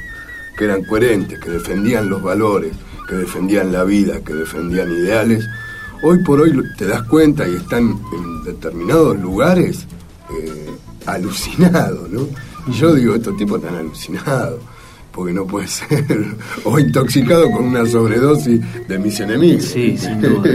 que 0.56 0.64
eran 0.64 0.84
coherentes, 0.84 1.38
que 1.38 1.50
defendían 1.50 2.08
los 2.08 2.22
valores, 2.22 2.72
que 3.08 3.14
defendían 3.14 3.72
la 3.72 3.84
vida, 3.84 4.20
que 4.24 4.34
defendían 4.34 4.90
ideales, 4.92 5.46
hoy 6.02 6.22
por 6.24 6.40
hoy 6.40 6.52
te 6.76 6.86
das 6.86 7.02
cuenta 7.04 7.48
y 7.48 7.54
están 7.54 7.98
en 8.12 8.44
determinados 8.44 9.18
lugares 9.18 9.86
eh, 10.30 10.70
alucinados, 11.06 12.10
¿no? 12.10 12.26
Y 12.66 12.72
yo 12.72 12.94
digo, 12.94 13.14
estos 13.14 13.36
tipos 13.36 13.62
están 13.62 13.76
alucinados 13.76 14.60
porque 15.18 15.32
no 15.32 15.46
puede 15.48 15.66
ser, 15.66 16.28
o 16.64 16.78
intoxicado 16.78 17.50
con 17.50 17.64
una 17.64 17.84
sobredosis 17.84 18.60
de 18.87 18.98
mis 19.00 19.18
enemigos. 19.18 19.64
Sí, 19.64 19.98
sin 19.98 20.20
duda. 20.20 20.48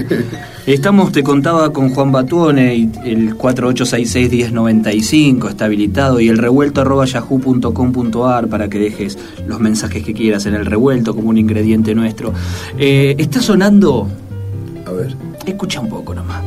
Estamos, 0.66 1.12
te 1.12 1.22
contaba, 1.22 1.74
con 1.74 1.90
Juan 1.90 2.14
Batuone, 2.14 2.90
el 3.04 3.38
4866-1095 3.38 5.50
está 5.50 5.66
habilitado, 5.66 6.22
y 6.22 6.30
el 6.30 6.38
revuelto 6.38 6.80
arroba 6.80 7.04
yahoo.com.ar 7.04 8.48
para 8.48 8.70
que 8.70 8.80
dejes 8.80 9.20
los 9.46 9.60
mensajes 9.60 10.02
que 10.02 10.14
quieras 10.14 10.46
en 10.46 10.54
el 10.54 10.66
revuelto 10.66 11.14
como 11.14 11.28
un 11.28 11.38
ingrediente 11.38 11.94
nuestro. 11.94 12.32
Eh, 12.78 13.16
está 13.18 13.42
sonando... 13.42 14.08
A 14.86 14.92
ver. 14.92 15.14
Escucha 15.46 15.82
un 15.82 15.90
poco 15.90 16.16
nomás. 16.16 16.42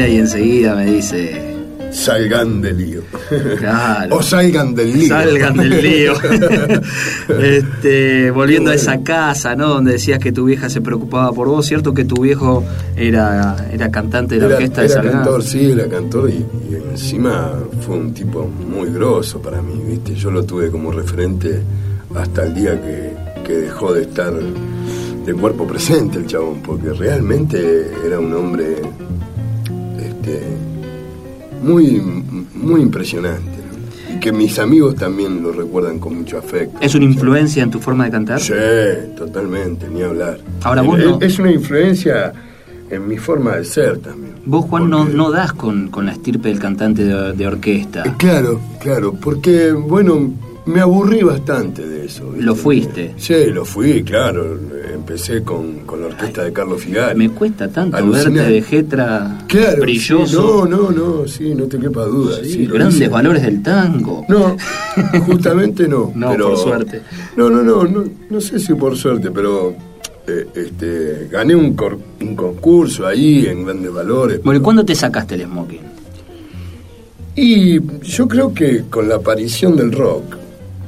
Y 0.00 0.16
enseguida 0.16 0.74
me 0.74 0.86
dice... 0.86 1.52
Salgan 1.90 2.62
del 2.62 2.78
lío. 2.78 3.02
Claro. 3.58 4.16
O 4.16 4.22
salgan 4.22 4.74
del 4.74 4.98
lío. 4.98 5.08
Salgan 5.08 5.54
del 5.58 5.82
lío. 5.82 6.14
este, 7.38 8.30
volviendo 8.30 8.70
a 8.70 8.74
esa 8.74 9.02
casa, 9.02 9.54
¿no? 9.54 9.68
Donde 9.68 9.92
decías 9.92 10.18
que 10.18 10.32
tu 10.32 10.46
vieja 10.46 10.70
se 10.70 10.80
preocupaba 10.80 11.30
por 11.32 11.48
vos, 11.48 11.66
¿cierto? 11.66 11.92
Que 11.92 12.06
tu 12.06 12.22
viejo 12.22 12.64
era, 12.96 13.68
era 13.70 13.90
cantante 13.90 14.36
de 14.36 14.40
la 14.40 14.54
orquesta 14.54 14.80
de 14.80 14.88
Salgan. 14.88 15.06
Era 15.06 15.16
cantor, 15.18 15.42
sí, 15.42 15.70
era 15.70 15.86
cantor 15.86 16.30
y, 16.30 16.46
encima 16.92 17.52
fue 17.86 17.96
un 17.96 18.14
tipo 18.14 18.46
muy 18.46 18.90
grosso 18.90 19.42
para 19.42 19.60
mí, 19.60 19.78
¿viste? 19.86 20.14
Yo 20.14 20.30
lo 20.30 20.44
tuve 20.44 20.70
como 20.70 20.92
referente 20.92 21.60
hasta 22.14 22.44
el 22.44 22.54
día 22.54 22.80
que, 22.80 23.12
que 23.46 23.52
dejó 23.52 23.92
de 23.92 24.02
estar 24.02 24.32
de 24.32 25.34
cuerpo 25.34 25.66
presente 25.66 26.18
el 26.18 26.26
chabón, 26.26 26.62
porque 26.62 26.90
realmente 26.94 27.90
era 28.06 28.18
un 28.18 28.32
hombre 28.32 28.76
muy, 31.62 32.00
muy 32.54 32.80
impresionante. 32.80 33.62
Y 34.14 34.20
que 34.20 34.32
mis 34.32 34.58
amigos 34.58 34.96
también 34.96 35.42
lo 35.42 35.52
recuerdan 35.52 35.98
con 35.98 36.16
mucho 36.16 36.38
afecto. 36.38 36.78
¿Es 36.80 36.94
una 36.94 37.04
influencia 37.04 37.62
en 37.62 37.70
tu 37.70 37.78
forma 37.78 38.04
de 38.04 38.10
cantar? 38.10 38.40
Sí, 38.40 38.52
totalmente, 39.16 39.88
ni 39.88 40.02
hablar. 40.02 40.38
Ahora 40.62 40.82
vos 40.82 40.98
Es 41.20 41.38
una 41.38 41.50
influencia 41.50 42.32
en 42.90 43.08
mi 43.08 43.16
forma 43.16 43.56
de 43.56 43.64
ser 43.64 43.98
también. 43.98 44.34
Vos, 44.44 44.66
Juan, 44.66 44.90
no, 44.90 45.04
no 45.04 45.30
das 45.30 45.52
con, 45.52 45.88
con, 45.88 46.04
la 46.04 46.12
estirpe 46.12 46.48
del 46.48 46.58
cantante 46.58 47.04
de, 47.04 47.32
de 47.32 47.46
orquesta. 47.46 48.02
Eh, 48.04 48.12
claro, 48.18 48.60
claro, 48.80 49.14
porque, 49.14 49.72
bueno, 49.72 50.32
me 50.64 50.80
aburrí 50.80 51.22
bastante 51.22 51.86
de 51.86 52.06
eso. 52.06 52.32
¿Lo 52.36 52.54
fuiste? 52.54 53.14
Sí, 53.16 53.46
lo 53.46 53.64
fui, 53.64 54.02
claro. 54.04 54.58
Empecé 54.94 55.42
con, 55.42 55.80
con 55.80 56.00
la 56.00 56.06
orquesta 56.06 56.44
de 56.44 56.52
Carlos 56.52 56.82
Figari. 56.82 57.18
Me 57.18 57.30
cuesta 57.30 57.68
tanto 57.68 58.08
verte 58.08 58.30
de 58.30 58.62
Jetra 58.62 59.44
claro, 59.48 59.82
brilloso. 59.82 60.66
no, 60.68 60.90
no, 60.90 60.90
no, 60.90 61.26
sí, 61.26 61.54
no 61.54 61.64
te 61.64 61.78
quepa 61.78 62.04
duda. 62.04 62.38
Sí, 62.44 62.66
grandes 62.66 63.10
valores 63.10 63.42
del 63.42 63.62
tango. 63.62 64.24
No, 64.28 64.56
justamente 65.26 65.88
no. 65.88 66.12
no, 66.14 66.36
por 66.36 66.56
suerte. 66.56 67.02
No, 67.36 67.50
no, 67.50 67.62
no, 67.62 67.84
no, 67.84 68.04
no 68.30 68.40
sé 68.40 68.60
si 68.60 68.74
por 68.74 68.96
suerte, 68.96 69.30
pero 69.32 69.74
eh, 70.28 70.46
este, 70.54 71.28
gané 71.30 71.56
un, 71.56 71.76
un 72.20 72.36
concurso 72.36 73.06
ahí 73.06 73.46
en 73.46 73.64
grandes 73.64 73.92
valores. 73.92 74.40
Bueno, 74.44 74.60
¿y 74.60 74.62
cuándo 74.62 74.84
te 74.84 74.94
sacaste 74.94 75.34
el 75.34 75.42
smoking? 75.42 75.92
Y 77.34 77.80
yo 78.02 78.28
creo 78.28 78.52
que 78.54 78.84
con 78.90 79.08
la 79.08 79.16
aparición 79.16 79.74
del 79.74 79.90
rock 79.90 80.41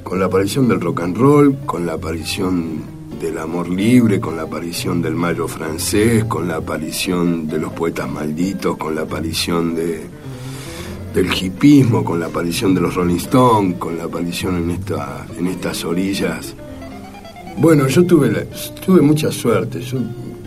con 0.05 0.21
la 0.21 0.27
aparición 0.27 0.69
del 0.69 0.81
rock 0.81 1.01
and 1.01 1.17
roll, 1.17 1.57
con 1.65 1.87
la 1.87 1.95
aparición 1.95 2.83
del 3.21 3.39
amor 3.39 3.71
libre, 3.71 4.21
con 4.21 4.37
la 4.37 4.43
aparición 4.43 5.01
del 5.01 5.15
mayo 5.15 5.49
francés, 5.49 6.25
con 6.25 6.47
la 6.47 6.57
aparición 6.57 7.49
de 7.49 7.59
los 7.59 7.73
poetas 7.73 8.09
malditos, 8.09 8.77
con 8.77 8.95
la 8.95 9.03
aparición 9.03 9.75
de, 9.75 10.03
del 11.15 11.33
hipismo, 11.33 12.05
con 12.05 12.21
la 12.21 12.27
aparición 12.27 12.75
de 12.75 12.83
los 12.83 12.95
Rolling 12.95 13.17
Stones, 13.17 13.79
con 13.79 13.97
la 13.97 14.05
aparición 14.05 14.57
en, 14.57 14.71
esta, 14.73 15.27
en 15.39 15.47
estas 15.47 15.85
orillas. 15.85 16.55
Bueno, 17.57 17.89
yo 17.89 18.05
tuve, 18.05 18.47
tuve 18.85 19.01
mucha 19.01 19.33
suerte. 19.33 19.81
Yo, 19.81 19.99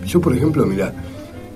yo, 0.05 0.21
por 0.21 0.35
ejemplo, 0.35 0.67
mira, 0.67 0.93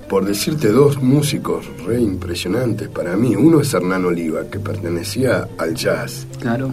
por 0.08 0.24
decirte 0.24 0.68
dos 0.68 1.00
músicos 1.00 1.66
re 1.86 2.00
impresionantes 2.00 2.88
para 2.88 3.16
mí, 3.16 3.36
uno 3.36 3.60
es 3.60 3.72
Hernán 3.72 4.04
Oliva, 4.04 4.50
que 4.50 4.58
pertenecía 4.58 5.48
al 5.56 5.74
jazz. 5.74 6.26
Claro 6.40 6.72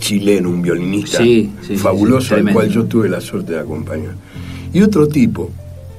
chileno, 0.00 0.48
un 0.48 0.62
violinista 0.62 1.22
fabuloso 1.76 2.34
al 2.34 2.52
cual 2.52 2.68
yo 2.68 2.84
tuve 2.84 3.08
la 3.08 3.20
suerte 3.20 3.52
de 3.52 3.60
acompañar. 3.60 4.14
Y 4.72 4.82
otro 4.82 5.06
tipo, 5.06 5.50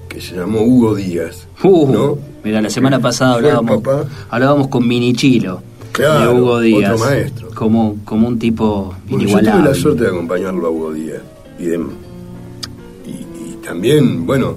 que 0.09 0.19
se 0.19 0.35
llamó 0.35 0.61
Hugo 0.61 0.95
Díaz. 0.95 1.47
Uh, 1.63 2.17
Mira, 2.43 2.61
la 2.61 2.69
semana 2.69 2.99
pasada 2.99 3.35
hablábamos, 3.35 3.81
hablábamos 4.29 4.67
con 4.67 4.87
Minichilo. 4.87 5.61
de 5.97 6.27
Hugo 6.27 6.59
Díaz. 6.59 6.93
Otro 6.93 7.05
maestro. 7.05 7.49
Como, 7.51 7.97
como 8.03 8.27
un 8.27 8.39
tipo 8.39 8.93
inigualable. 9.07 9.51
Yo 9.51 9.57
tuve 9.57 9.69
la 9.69 9.75
suerte 9.75 10.03
de 10.03 10.09
acompañarlo 10.09 10.67
a 10.67 10.69
Hugo 10.69 10.93
Díaz. 10.93 11.21
Y, 11.59 11.65
y, 11.65 13.57
también, 13.63 14.25
bueno, 14.25 14.55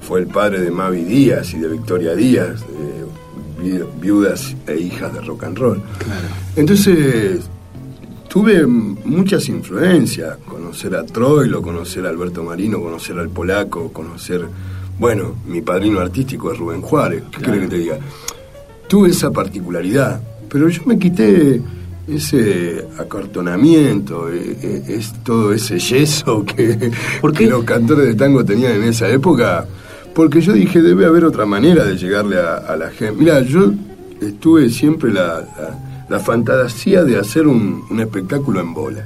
fue 0.00 0.20
el 0.20 0.26
padre 0.26 0.60
de 0.60 0.70
Mavi 0.70 1.04
Díaz 1.04 1.54
y 1.54 1.58
de 1.58 1.68
Victoria 1.68 2.14
Díaz, 2.14 2.62
viudas 4.00 4.54
e 4.66 4.76
hijas 4.76 5.14
de 5.14 5.20
rock 5.22 5.44
and 5.44 5.58
roll. 5.58 5.82
Entonces, 6.56 7.40
tuve 8.32 8.66
muchas 8.66 9.46
influencias, 9.50 10.38
conocer 10.48 10.96
a 10.96 11.04
Troilo, 11.04 11.60
conocer 11.60 12.06
a 12.06 12.08
Alberto 12.08 12.42
Marino, 12.42 12.80
conocer 12.80 13.18
al 13.18 13.28
polaco, 13.28 13.92
conocer, 13.92 14.46
bueno, 14.98 15.34
mi 15.46 15.60
padrino 15.60 16.00
artístico 16.00 16.50
es 16.50 16.58
Rubén 16.58 16.80
Juárez, 16.80 17.24
¿qué 17.30 17.42
crees 17.42 17.60
que 17.60 17.68
te 17.68 17.76
diga? 17.76 17.98
Tuve 18.88 19.10
esa 19.10 19.30
particularidad, 19.30 20.22
pero 20.48 20.70
yo 20.70 20.82
me 20.86 20.98
quité 20.98 21.60
ese 22.08 22.82
acartonamiento, 22.98 24.30
e, 24.30 24.56
e, 24.62 24.94
es, 24.94 25.12
todo 25.22 25.52
ese 25.52 25.78
yeso 25.78 26.42
que, 26.46 26.90
los 27.46 27.64
cantores 27.64 28.06
de 28.06 28.14
tango 28.14 28.42
tenían 28.42 28.72
en 28.72 28.84
esa 28.84 29.10
época, 29.10 29.66
porque 30.14 30.40
yo 30.40 30.54
dije, 30.54 30.80
debe 30.80 31.04
haber 31.04 31.26
otra 31.26 31.44
manera 31.44 31.84
de 31.84 31.98
llegarle 31.98 32.38
a, 32.38 32.74
la 32.78 32.88
gente. 32.88 33.12
Mira, 33.12 33.42
yo 33.42 33.74
estuve 34.22 34.70
siempre 34.70 35.12
la 35.12 35.44
la 35.44 35.91
fantasía 36.18 37.04
de 37.04 37.18
hacer 37.18 37.46
un, 37.46 37.84
espectáculo 37.98 38.60
en 38.60 38.74
bola. 38.74 39.04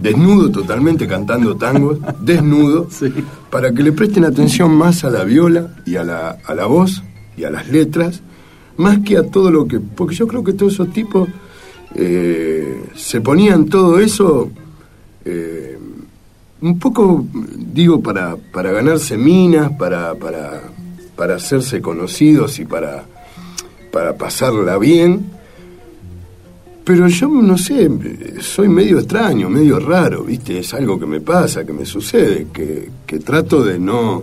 Desnudo 0.00 0.50
totalmente 0.50 1.06
cantando 1.06 1.56
tangos, 1.56 1.98
desnudo, 2.20 2.88
para 3.50 3.72
que 3.72 3.82
le 3.82 3.92
presten 3.92 4.24
atención 4.24 4.70
más 4.72 5.04
a 5.04 5.10
la 5.10 5.24
viola 5.24 5.74
y 5.84 5.96
a 5.96 6.04
la, 6.04 6.38
a 6.44 6.54
la 6.54 6.66
voz 6.66 7.02
y 7.36 7.44
a 7.44 7.50
las 7.50 7.68
letras, 7.68 8.22
más 8.76 9.00
que 9.00 9.16
a 9.16 9.24
todo 9.24 9.50
lo 9.50 9.66
que... 9.66 9.80
Porque 9.80 10.14
yo 10.14 10.26
creo 10.26 10.44
que 10.44 10.52
todos 10.52 10.74
esos 10.74 10.92
tipos 10.92 11.28
eh, 11.94 12.84
se 12.94 13.20
ponían 13.20 13.66
todo 13.66 13.98
eso 13.98 14.50
eh, 15.24 15.78
un 16.60 16.78
poco, 16.78 17.24
digo, 17.56 18.00
para, 18.02 18.36
para 18.36 18.72
ganarse 18.72 19.16
minas, 19.16 19.72
para, 19.72 20.14
para, 20.14 20.62
para 21.16 21.36
hacerse 21.36 21.80
conocidos 21.80 22.58
y 22.58 22.64
para, 22.64 23.04
para 23.92 24.16
pasarla 24.16 24.78
bien. 24.78 25.37
Pero 26.88 27.06
yo 27.06 27.28
no 27.28 27.58
sé, 27.58 27.86
soy 28.40 28.66
medio 28.66 28.98
extraño, 28.98 29.50
medio 29.50 29.78
raro, 29.78 30.22
¿viste? 30.22 30.60
Es 30.60 30.72
algo 30.72 30.98
que 30.98 31.04
me 31.04 31.20
pasa, 31.20 31.62
que 31.66 31.74
me 31.74 31.84
sucede, 31.84 32.46
que, 32.50 32.88
que 33.06 33.18
trato 33.18 33.62
de 33.62 33.78
no 33.78 34.22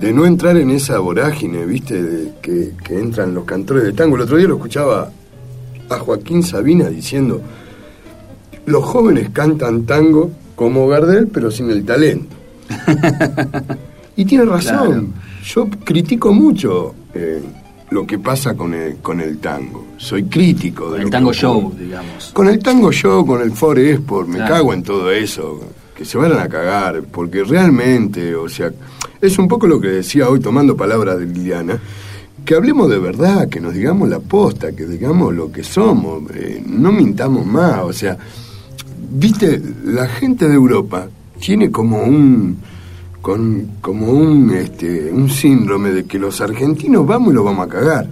de 0.00 0.12
no 0.12 0.26
entrar 0.26 0.56
en 0.56 0.70
esa 0.70 0.98
vorágine, 0.98 1.64
¿viste? 1.64 2.02
De 2.02 2.32
que, 2.42 2.72
que 2.82 2.98
entran 2.98 3.32
los 3.32 3.44
cantores 3.44 3.84
de 3.84 3.92
tango. 3.92 4.16
El 4.16 4.22
otro 4.22 4.38
día 4.38 4.48
lo 4.48 4.56
escuchaba 4.56 5.08
a 5.88 5.98
Joaquín 6.00 6.42
Sabina 6.42 6.88
diciendo, 6.88 7.40
los 8.66 8.82
jóvenes 8.82 9.30
cantan 9.30 9.86
tango 9.86 10.32
como 10.56 10.88
Gardel, 10.88 11.28
pero 11.28 11.52
sin 11.52 11.70
el 11.70 11.84
talento. 11.84 12.34
y 14.16 14.24
tiene 14.24 14.46
razón. 14.46 15.14
Yo 15.44 15.68
critico 15.84 16.32
mucho 16.32 16.92
eh, 17.14 17.40
lo 17.90 18.06
que 18.06 18.18
pasa 18.18 18.54
con 18.54 18.74
el, 18.74 18.96
con 18.96 19.20
el 19.20 19.38
tango. 19.38 19.84
Soy 19.96 20.24
crítico 20.24 20.90
de 20.90 21.02
el 21.02 21.10
tango 21.10 21.32
show, 21.32 21.72
digamos. 21.78 22.30
Con 22.32 22.48
el 22.48 22.58
tango 22.58 22.90
show, 22.92 23.24
con 23.24 23.40
el 23.40 23.52
For 23.52 23.78
Export, 23.78 24.28
me 24.28 24.38
cago 24.38 24.72
en 24.72 24.82
todo 24.82 25.10
eso. 25.10 25.60
Que 25.94 26.04
se 26.04 26.18
vayan 26.18 26.38
a 26.38 26.48
cagar, 26.48 27.02
porque 27.10 27.42
realmente, 27.42 28.34
o 28.34 28.48
sea, 28.48 28.70
es 29.20 29.38
un 29.38 29.48
poco 29.48 29.66
lo 29.66 29.80
que 29.80 29.88
decía 29.88 30.28
hoy 30.28 30.40
tomando 30.40 30.76
palabras 30.76 31.18
de 31.18 31.26
Liliana, 31.26 31.80
que 32.44 32.54
hablemos 32.54 32.90
de 32.90 32.98
verdad, 32.98 33.48
que 33.48 33.60
nos 33.60 33.72
digamos 33.72 34.08
la 34.08 34.20
posta, 34.20 34.72
que 34.72 34.84
digamos 34.84 35.34
lo 35.34 35.50
que 35.50 35.64
somos, 35.64 36.22
eh, 36.34 36.62
no 36.66 36.92
mintamos 36.92 37.46
más, 37.46 37.80
o 37.80 37.92
sea, 37.92 38.16
viste, 39.10 39.60
la 39.84 40.06
gente 40.06 40.46
de 40.46 40.54
Europa 40.54 41.08
tiene 41.40 41.70
como 41.70 42.02
un 42.02 42.58
con, 43.26 43.70
como 43.80 44.12
un 44.12 44.52
este 44.52 45.10
un 45.10 45.28
síndrome 45.28 45.90
de 45.90 46.04
que 46.04 46.16
los 46.16 46.40
argentinos 46.40 47.04
vamos 47.04 47.32
y 47.32 47.34
los 47.34 47.44
vamos 47.44 47.66
a 47.66 47.68
cagar, 47.68 48.06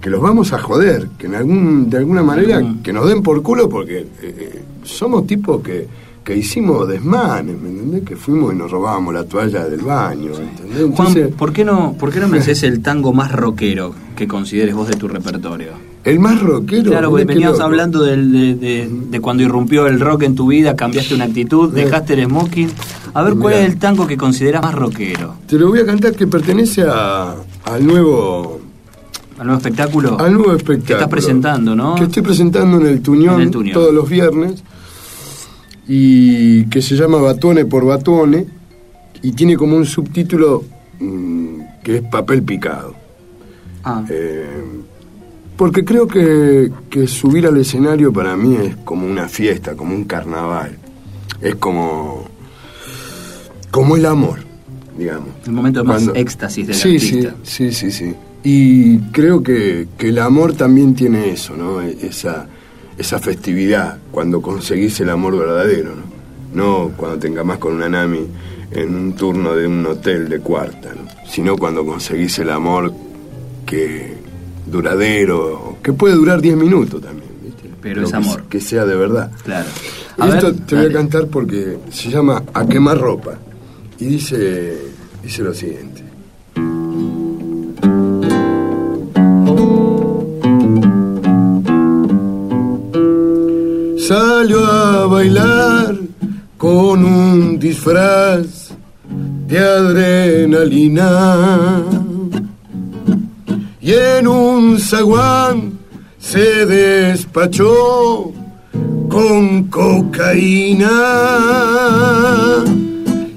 que 0.00 0.08
los 0.08 0.22
vamos 0.22 0.52
a 0.52 0.58
joder, 0.60 1.08
que 1.18 1.26
en 1.26 1.34
algún 1.34 1.90
de 1.90 1.96
alguna 1.96 2.22
manera 2.22 2.62
que 2.80 2.92
nos 2.92 3.08
den 3.08 3.24
por 3.24 3.42
culo 3.42 3.68
porque 3.68 3.98
eh, 3.98 4.06
eh, 4.22 4.62
somos 4.84 5.26
tipos 5.26 5.60
que 5.64 5.88
que 6.22 6.36
hicimos 6.36 6.88
desmanes, 6.88 7.56
¿me 7.60 7.68
entendés? 7.68 8.02
Que 8.02 8.16
fuimos 8.16 8.52
y 8.52 8.56
nos 8.56 8.68
robábamos 8.68 9.14
la 9.14 9.22
toalla 9.24 9.64
del 9.64 9.80
baño, 9.82 10.32
¿entendés? 10.34 10.96
Juan, 10.96 11.30
¿por 11.38 11.52
qué 11.52 11.64
no, 11.64 11.94
por 11.96 12.12
qué 12.12 12.18
no 12.18 12.26
me 12.26 12.38
haces 12.40 12.64
el 12.64 12.82
tango 12.82 13.12
más 13.12 13.30
rockero 13.30 13.94
que 14.16 14.26
consideres 14.26 14.74
vos 14.74 14.88
de 14.88 14.96
tu 14.96 15.06
repertorio? 15.06 15.70
El 16.02 16.18
más 16.18 16.40
rockero. 16.40 16.90
Claro, 16.90 17.10
porque 17.10 17.26
veníamos 17.26 17.60
hablando 17.60 18.02
de, 18.02 19.20
cuando 19.20 19.44
irrumpió 19.44 19.86
el 19.86 20.00
rock 20.00 20.22
en 20.22 20.34
tu 20.34 20.48
vida, 20.48 20.74
cambiaste 20.74 21.14
una 21.14 21.24
actitud, 21.26 21.72
dejaste 21.72 22.14
el 22.14 22.26
smoking. 22.26 22.70
A 23.16 23.22
ver, 23.22 23.34
¿cuál 23.36 23.54
es 23.54 23.64
el 23.64 23.78
tango 23.78 24.06
que 24.06 24.18
consideras 24.18 24.62
más 24.62 24.74
rockero? 24.74 25.36
Te 25.46 25.58
lo 25.58 25.68
voy 25.68 25.80
a 25.80 25.86
cantar 25.86 26.14
que 26.14 26.26
pertenece 26.26 26.84
a, 26.86 27.34
al 27.64 27.86
nuevo 27.86 28.60
al 29.38 29.46
nuevo 29.46 29.58
espectáculo. 29.58 30.20
Al 30.20 30.34
nuevo 30.34 30.52
espectáculo. 30.52 30.86
Que 30.86 30.92
estás 30.92 31.08
presentando, 31.08 31.74
¿no? 31.74 31.94
Que 31.94 32.04
estoy 32.04 32.22
presentando 32.22 32.78
en 32.78 32.86
el 32.88 33.00
Tuñón, 33.00 33.50
todos 33.72 33.94
los 33.94 34.10
viernes 34.10 34.62
y 35.88 36.66
que 36.66 36.82
se 36.82 36.94
llama 36.94 37.16
Batone 37.16 37.64
por 37.64 37.86
Batone 37.86 38.48
y 39.22 39.32
tiene 39.32 39.56
como 39.56 39.76
un 39.76 39.86
subtítulo 39.86 40.64
mm, 41.00 41.60
que 41.82 41.96
es 41.96 42.02
papel 42.02 42.42
picado. 42.42 42.94
Ah. 43.82 44.04
Eh, 44.10 44.62
porque 45.56 45.86
creo 45.86 46.06
que, 46.06 46.70
que, 46.90 47.06
subir 47.06 47.46
al 47.46 47.56
escenario 47.56 48.12
para 48.12 48.36
mí 48.36 48.56
es 48.56 48.76
como 48.76 49.06
una 49.06 49.26
fiesta, 49.26 49.74
como 49.74 49.94
un 49.94 50.04
carnaval. 50.04 50.76
Es 51.40 51.54
como, 51.54 52.25
como 53.76 53.94
el 53.94 54.06
amor, 54.06 54.38
digamos. 54.96 55.28
El 55.44 55.52
momento 55.52 55.84
más 55.84 56.08
éxtasis 56.14 56.66
del 56.66 56.76
sí, 56.76 56.94
artista. 56.94 57.34
Sí, 57.42 57.70
sí, 57.70 57.90
sí, 57.90 57.90
sí. 57.90 58.14
Y 58.42 58.98
creo 59.12 59.42
que, 59.42 59.88
que 59.98 60.08
el 60.08 60.18
amor 60.18 60.54
también 60.54 60.94
tiene 60.94 61.28
eso, 61.28 61.54
¿no? 61.54 61.82
E, 61.82 61.94
esa, 62.00 62.46
esa 62.96 63.18
festividad 63.18 63.98
cuando 64.10 64.40
conseguís 64.40 64.98
el 65.00 65.10
amor 65.10 65.36
verdadero, 65.38 65.90
¿no? 65.94 66.06
No 66.54 66.92
cuando 66.96 67.18
te 67.18 67.28
más 67.28 67.58
con 67.58 67.74
una 67.74 67.90
nami 67.90 68.26
en 68.70 68.94
un 68.94 69.12
turno 69.12 69.54
de 69.54 69.66
un 69.66 69.84
hotel 69.84 70.30
de 70.30 70.40
cuarta, 70.40 70.94
¿no? 70.94 71.02
sino 71.30 71.58
cuando 71.58 71.84
conseguís 71.84 72.38
el 72.38 72.48
amor 72.48 72.94
que 73.66 74.14
duradero, 74.64 75.76
que 75.82 75.92
puede 75.92 76.14
durar 76.14 76.40
10 76.40 76.56
minutos 76.56 77.02
también, 77.02 77.28
¿viste? 77.44 77.70
Pero 77.82 78.04
es 78.04 78.14
amor. 78.14 78.44
Que 78.44 78.58
sea 78.58 78.86
de 78.86 78.96
verdad. 78.96 79.30
Claro. 79.44 79.68
Esto 80.32 80.54
te 80.54 80.76
voy 80.76 80.86
a 80.86 80.92
cantar 80.92 81.26
porque 81.26 81.76
se 81.90 82.08
llama 82.08 82.42
A 82.54 82.66
quemar 82.66 82.98
ropa 82.98 83.38
y 83.98 84.04
dice, 84.04 84.78
dice 85.22 85.42
lo 85.42 85.54
siguiente. 85.54 86.06
salió 94.06 94.64
a 94.64 95.06
bailar 95.06 95.96
con 96.56 97.04
un 97.04 97.58
disfraz 97.58 98.70
de 99.48 99.58
adrenalina 99.58 101.82
y 103.80 103.92
en 103.92 104.28
un 104.28 104.78
zaguán 104.78 105.72
se 106.18 106.66
despachó 106.66 108.32
con 109.08 109.64
cocaína 109.64 110.92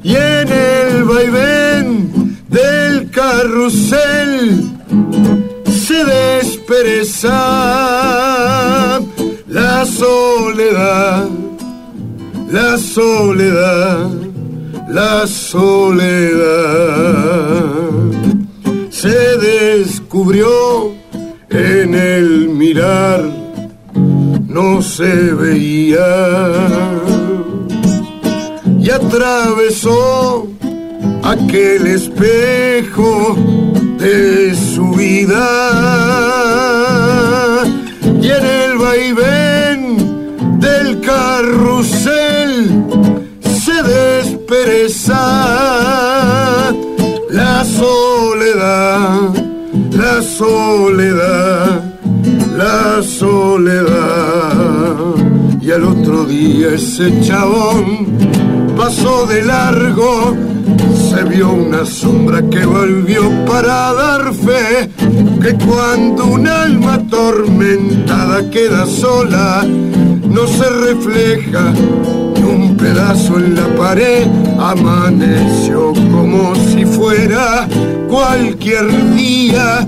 y 0.09 0.15
en 0.15 0.47
el 0.51 1.03
vaivén 1.03 2.37
del 2.47 3.11
carrusel 3.11 4.63
se 5.85 6.03
despereza 6.03 7.37
la 9.47 9.85
soledad, 9.85 11.29
la 12.51 12.77
soledad, 12.79 14.09
la 14.89 15.27
soledad. 15.27 16.39
Se 18.89 19.37
descubrió 19.37 20.49
en 21.51 21.93
el 21.93 22.49
mirar, 22.49 23.25
no 24.47 24.81
se 24.81 25.33
veía 25.33 27.18
y 28.89 28.91
atravesó 28.91 30.47
aquel 31.23 31.85
espejo 31.85 33.35
de 33.99 34.55
su 34.55 34.91
vida 34.93 35.45
y 38.19 38.29
en 38.29 38.45
el 38.45 38.77
vaivén 38.79 40.59
del 40.59 41.01
carrusel 41.01 42.83
se 43.41 43.83
despereza 43.83 45.21
la 47.29 47.63
soledad, 47.65 49.35
la 49.91 50.21
soledad, 50.23 51.93
la 52.57 53.03
soledad. 53.03 54.87
Y 55.61 55.71
al 55.71 55.83
otro 55.83 56.25
día 56.25 56.73
ese 56.73 57.21
chabón 57.21 58.17
pasó 58.89 59.27
de 59.27 59.43
largo 59.43 60.35
se 61.09 61.23
vio 61.23 61.53
una 61.53 61.85
sombra 61.85 62.41
que 62.49 62.63
volvió 62.65 63.23
para 63.45 63.93
dar 63.93 64.33
fe 64.33 64.89
que 65.41 65.53
cuando 65.65 66.25
un 66.25 66.47
alma 66.47 66.95
atormentada 66.95 68.47
queda 68.51 68.85
sola, 68.85 69.65
no 69.65 70.45
se 70.45 70.69
refleja 70.69 71.73
ni 72.35 72.43
un 72.43 72.77
pedazo 72.77 73.37
en 73.37 73.55
la 73.55 73.67
pared, 73.75 74.27
amaneció 74.59 75.93
como 76.11 76.53
si 76.55 76.85
fuera 76.85 77.67
cualquier 78.07 79.15
día 79.15 79.87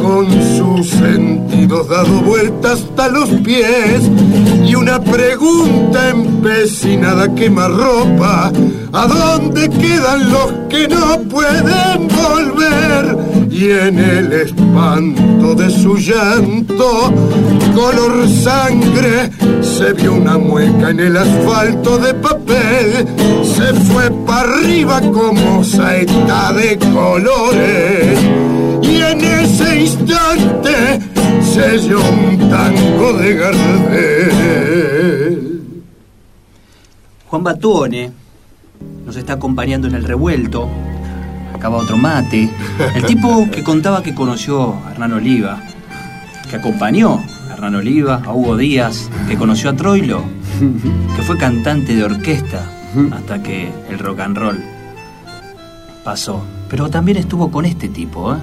con 0.00 0.26
sus 0.56 0.88
sentidos 0.88 1.88
dado 1.88 2.20
vuelta 2.20 2.72
hasta 2.72 3.08
los 3.08 3.28
pies 3.42 4.08
y 4.64 4.74
una 4.76 5.00
pregunta 5.00 6.10
empecinada 6.10 7.34
quema 7.34 7.66
ropa. 7.66 8.52
¿a 8.92 9.06
dónde 9.06 9.68
quedan 9.68 10.30
los 10.30 10.52
que 10.70 10.88
no 10.88 11.18
pueden 11.28 12.08
volver? 12.08 13.18
Y 13.50 13.70
en 13.72 13.98
el 13.98 14.32
espanto 14.32 15.54
de 15.54 15.68
su 15.68 15.96
llanto, 15.96 17.12
color 17.74 18.28
sangre, 18.28 19.30
se 19.60 19.92
vio 19.92 20.14
una 20.14 20.38
mueca 20.38 20.90
en 20.90 21.00
el 21.00 21.16
asfalto 21.16 21.98
de 21.98 22.14
papel, 22.14 23.06
se 23.42 23.74
fue 23.74 24.10
para 24.24 24.42
arriba 24.42 25.00
como 25.00 25.62
saeta 25.64 26.52
de 26.52 26.78
colores 26.78 28.18
y 28.82 29.02
en 29.02 29.20
ese 29.20 29.80
instante 29.80 31.00
se 31.42 31.78
dio 31.78 31.98
un 32.00 32.48
tango 32.48 33.12
de 33.14 33.34
Gardel. 33.34 34.70
Juan 37.26 37.44
Batuone 37.44 38.19
nos 39.10 39.16
está 39.16 39.32
acompañando 39.32 39.88
en 39.88 39.96
el 39.96 40.04
revuelto 40.04 40.70
acaba 41.52 41.78
otro 41.78 41.96
mate. 41.96 42.48
El 42.94 43.04
tipo 43.06 43.50
que 43.50 43.64
contaba 43.64 44.04
que 44.04 44.14
conoció 44.14 44.72
a 44.86 44.92
Hernán 44.92 45.14
Oliva, 45.14 45.60
que 46.48 46.54
acompañó 46.54 47.20
a 47.50 47.54
Hernán 47.54 47.74
Oliva, 47.74 48.22
a 48.24 48.32
Hugo 48.32 48.56
Díaz, 48.56 49.10
que 49.26 49.36
conoció 49.36 49.70
a 49.70 49.72
Troilo, 49.74 50.22
que 51.16 51.22
fue 51.22 51.36
cantante 51.36 51.96
de 51.96 52.04
orquesta 52.04 52.64
hasta 53.12 53.42
que 53.42 53.72
el 53.90 53.98
rock 53.98 54.20
and 54.20 54.38
roll 54.38 54.64
pasó. 56.04 56.44
Pero 56.68 56.88
también 56.88 57.16
estuvo 57.16 57.50
con 57.50 57.64
este 57.64 57.88
tipo, 57.88 58.32
¿eh? 58.32 58.38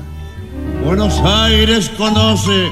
Buenos 0.84 1.18
Aires 1.22 1.90
conoce 1.98 2.68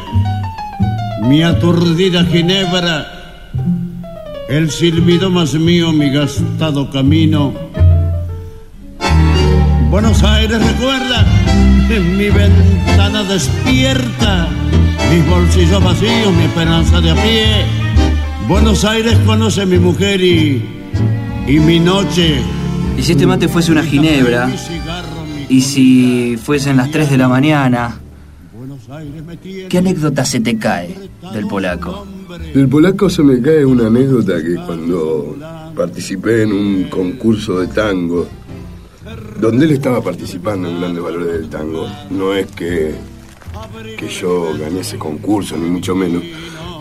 mi 1.22 1.44
aturdida 1.44 2.26
ginebra, 2.26 3.06
el 4.50 4.70
silbido 4.70 5.30
más 5.30 5.54
mío, 5.54 5.94
mi 5.94 6.10
gastado 6.10 6.90
camino. 6.92 7.54
Buenos 9.96 10.22
Aires 10.24 10.62
recuerda 10.62 11.26
mi 12.18 12.30
ventana 12.30 13.24
despierta, 13.24 14.50
mis 15.10 15.26
bolsillos 15.26 15.82
vacíos, 15.82 16.36
mi 16.36 16.44
esperanza 16.44 17.00
de 17.00 17.12
a 17.12 17.16
pie. 17.16 17.66
Buenos 18.46 18.84
Aires 18.84 19.18
conoce 19.26 19.66
mi 19.66 19.80
mujer 19.80 20.22
y, 20.22 20.62
y 21.48 21.60
mi 21.62 21.80
noche. 21.80 22.42
Y 22.98 23.04
si 23.04 23.14
este 23.14 23.26
mate 23.26 23.48
fuese 23.48 23.72
una 23.72 23.84
ginebra, 23.84 24.50
y 25.48 25.62
si 25.62 26.36
fuesen 26.44 26.76
las 26.76 26.92
3 26.92 27.12
de 27.12 27.18
la 27.18 27.30
mañana, 27.30 27.98
¿qué 29.70 29.78
anécdota 29.78 30.26
se 30.26 30.42
te 30.42 30.58
cae 30.58 30.94
del 31.32 31.48
polaco? 31.48 32.06
Del 32.54 32.68
polaco 32.68 33.10
se 33.10 33.24
me 33.24 33.42
cae 33.42 33.64
una 33.64 33.88
anécdota 33.88 34.44
que 34.44 34.56
cuando 34.56 35.38
participé 35.74 36.44
en 36.44 36.52
un 36.52 36.84
concurso 36.90 37.62
de 37.62 37.68
tango, 37.68 38.28
donde 39.40 39.66
él 39.66 39.72
estaba 39.72 40.02
participando 40.02 40.70
en 40.70 40.80
Grandes 40.80 41.04
Valores 41.04 41.34
del 41.34 41.50
Tango, 41.50 41.88
no 42.10 42.34
es 42.34 42.48
que, 42.48 42.96
que 43.98 44.08
yo 44.08 44.54
gané 44.58 44.82
ese 44.82 44.98
concurso, 44.98 45.58
ni 45.58 45.70
mucho 45.70 45.96
menos. 45.96 46.24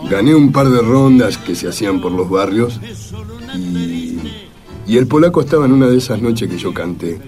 Gané 0.09 0.35
un 0.35 0.51
par 0.51 0.69
de 0.69 0.81
rondas 0.81 1.37
que 1.37 1.55
se 1.55 1.67
hacían 1.67 2.01
por 2.01 2.11
los 2.11 2.29
barrios 2.29 2.79
y, 3.55 4.19
y 4.87 4.97
el 4.97 5.07
polaco 5.07 5.41
estaba 5.41 5.65
en 5.65 5.71
una 5.71 5.87
de 5.87 5.97
esas 5.97 6.21
noches 6.21 6.49
que 6.49 6.57
yo 6.57 6.73
canté. 6.73 7.19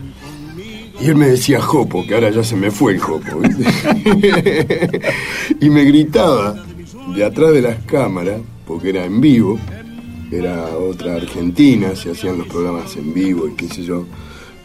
Y 1.00 1.10
él 1.10 1.16
me 1.16 1.28
decía 1.28 1.62
Jopo, 1.62 2.06
que 2.08 2.16
ahora 2.16 2.32
ya 2.32 2.44
se 2.44 2.56
me 2.56 2.72
fue 2.72 2.94
el 2.94 3.00
Jopo. 3.00 3.40
y 5.60 5.70
me 5.70 5.84
gritaba 5.84 6.56
de 7.16 7.24
atrás 7.24 7.54
de 7.54 7.62
las 7.62 7.84
cámaras, 7.86 8.42
porque 8.66 8.90
era 8.90 9.06
en 9.06 9.22
vivo, 9.22 9.60
era 10.32 10.76
otra 10.78 11.16
Argentina, 11.16 11.96
se 11.96 12.12
hacían 12.12 12.38
los 12.40 12.48
programas 12.48 12.96
en 12.96 13.14
vivo 13.14 13.48
y 13.48 13.54
qué 13.54 13.68
sé 13.68 13.84
yo. 13.84 14.06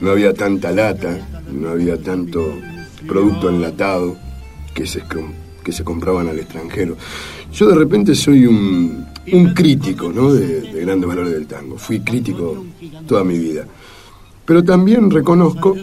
No 0.03 0.11
había 0.11 0.35
tanta 0.35 0.73
lata, 0.73 1.17
no 1.53 1.71
había 1.71 1.97
tanto 1.97 2.45
producto 3.07 3.49
enlatado 3.49 4.17
que 4.75 4.85
se, 4.85 5.03
que 5.63 5.73
se 5.73 5.85
compraban 5.85 6.29
al 6.29 6.39
extranjero. 6.41 6.97
Yo 7.53 7.69
de 7.69 7.77
repente 7.77 8.15
soy 8.15 8.47
un, 8.47 9.07
un 9.33 9.55
crítico 9.55 10.13
¿no? 10.13 10.33
de, 10.33 10.61
de 10.61 10.81
grandes 10.81 11.09
valores 11.09 11.33
del 11.33 11.47
tango. 11.47 11.79
Fui 11.79 12.01
crítico 12.01 12.65
toda 13.07 13.23
mi 13.23 13.39
vida. 13.39 13.65
Pero 14.45 14.65
también 14.65 15.09
reconozco 15.09 15.77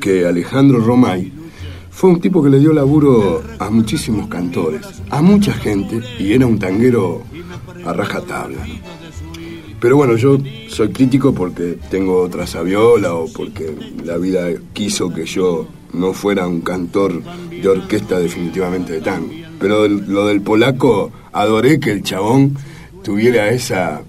que 0.00 0.24
Alejandro 0.24 0.78
Romay 0.78 1.32
fue 1.90 2.10
un 2.10 2.20
tipo 2.20 2.42
que 2.42 2.50
le 2.50 2.60
dio 2.60 2.72
laburo 2.72 3.42
a 3.58 3.68
muchísimos 3.70 4.28
cantores, 4.28 4.82
a 5.10 5.22
mucha 5.22 5.52
gente, 5.54 6.00
y 6.20 6.34
era 6.34 6.46
un 6.46 6.58
tanguero 6.58 7.24
a 7.84 7.92
rajatabla. 7.92 8.64
Pero 9.80 9.96
bueno, 9.96 10.16
yo 10.16 10.38
soy 10.68 10.88
crítico 10.88 11.34
porque 11.34 11.78
tengo 11.90 12.20
otra 12.20 12.46
sabiola 12.46 13.14
o 13.14 13.30
porque 13.32 13.74
la 14.04 14.16
vida 14.16 14.48
quiso 14.72 15.12
que 15.12 15.26
yo 15.26 15.66
no 15.92 16.12
fuera 16.12 16.46
un 16.46 16.60
cantor 16.60 17.22
de 17.50 17.68
orquesta 17.68 18.18
definitivamente 18.18 18.94
de 18.94 19.00
tango. 19.00 19.30
Pero 19.58 19.88
lo 19.88 20.26
del 20.26 20.40
polaco, 20.42 21.12
adoré 21.32 21.80
que 21.80 21.90
el 21.90 22.02
chabón 22.02 22.56
tuviera 23.02 23.50
esa 23.50 24.02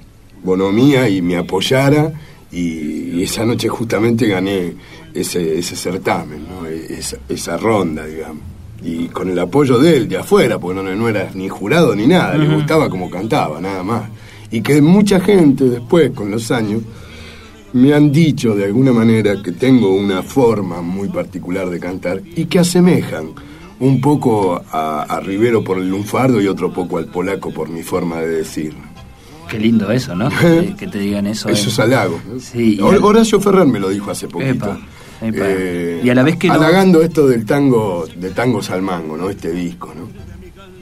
bonomía 0.43 1.10
y 1.10 1.21
me 1.21 1.38
apoyara 1.38 2.12
y, 2.51 3.21
esa 3.21 3.45
noche 3.45 3.67
justamente 3.67 4.27
gané 4.27 4.73
ese, 5.13 5.58
ese 5.58 5.75
certamen, 5.75 6.45
¿no? 6.47 6.65
esa, 6.67 7.17
esa, 7.27 7.58
ronda, 7.58 8.06
digamos. 8.06 8.43
Y 8.84 9.08
con 9.08 9.30
el 9.30 9.39
apoyo 9.39 9.80
de 9.80 9.97
él, 9.97 10.08
de 10.08 10.17
afuera, 10.17 10.60
porque 10.60 10.82
no, 10.82 10.95
no 10.95 11.10
era 11.10 11.32
ni 11.34 11.49
jurado 11.49 11.95
ni 11.95 12.08
nada, 12.08 12.36
uh 12.36 12.38
-huh. 12.38 12.47
le 12.47 12.56
gustaba 12.56 12.89
como 12.89 13.10
cantaba, 13.10 13.60
nada 13.60 13.84
más. 13.84 14.03
Y 14.51 14.62
que 14.62 14.81
mucha 14.81 15.19
gente 15.19 15.65
después, 15.65 16.12
con 16.12 16.31
los 16.31 16.51
años, 16.51 16.81
me 17.73 17.93
han 17.93 18.12
dicho 18.12 18.55
de 18.55 18.65
alguna 18.65 18.93
manera 18.93 19.41
que 19.43 19.51
tengo 19.51 19.93
una 19.93 20.23
forma 20.23 20.81
muy 20.81 21.10
particular 21.10 21.69
de 21.69 21.79
cantar 21.79 22.21
y 22.36 22.45
que 22.45 22.60
asemejan 22.60 23.33
un 23.79 24.01
poco 24.01 24.62
a, 24.71 25.03
a 25.03 25.19
Rivero 25.19 25.63
por 25.63 25.77
el 25.77 25.89
lunfardo 25.89 26.41
y 26.41 26.47
otro 26.47 26.71
poco 26.71 26.97
al 26.97 27.05
polaco 27.05 27.51
por 27.51 27.69
mi 27.69 27.83
forma 27.83 28.19
de 28.21 28.27
decir. 28.29 28.73
Qué 29.47 29.60
lindo 29.60 29.91
eso, 29.91 30.15
¿no? 30.15 30.29
que, 30.41 30.75
que 30.77 30.88
te 30.88 30.99
digan 30.99 31.27
eso. 31.27 31.49
Eso 31.49 31.69
eh. 31.69 31.71
es 31.71 31.79
halago. 31.79 32.19
¿no? 32.27 32.39
Sí, 32.39 32.79
Hor 32.81 32.95
Horacio 33.03 33.39
Ferrer 33.39 33.67
me 33.67 33.79
lo 33.79 33.89
dijo 33.89 34.12
hace 34.12 34.27
poquito. 34.27 34.51
Epa, 34.51 34.79
epa. 35.21 35.45
Eh, 35.47 36.01
y 36.03 36.10
a 36.10 36.15
la 36.15 36.23
vez 36.23 36.38
que. 36.38 36.49
Halagando 36.49 36.99
no... 36.99 37.05
esto 37.05 37.27
del 37.27 37.45
tango, 37.45 38.05
de 38.15 38.29
tangos 38.31 38.69
al 38.69 38.81
mango, 38.81 39.17
¿no? 39.17 39.29
Este 39.29 39.51
disco, 39.51 39.93
¿no? 39.95 40.07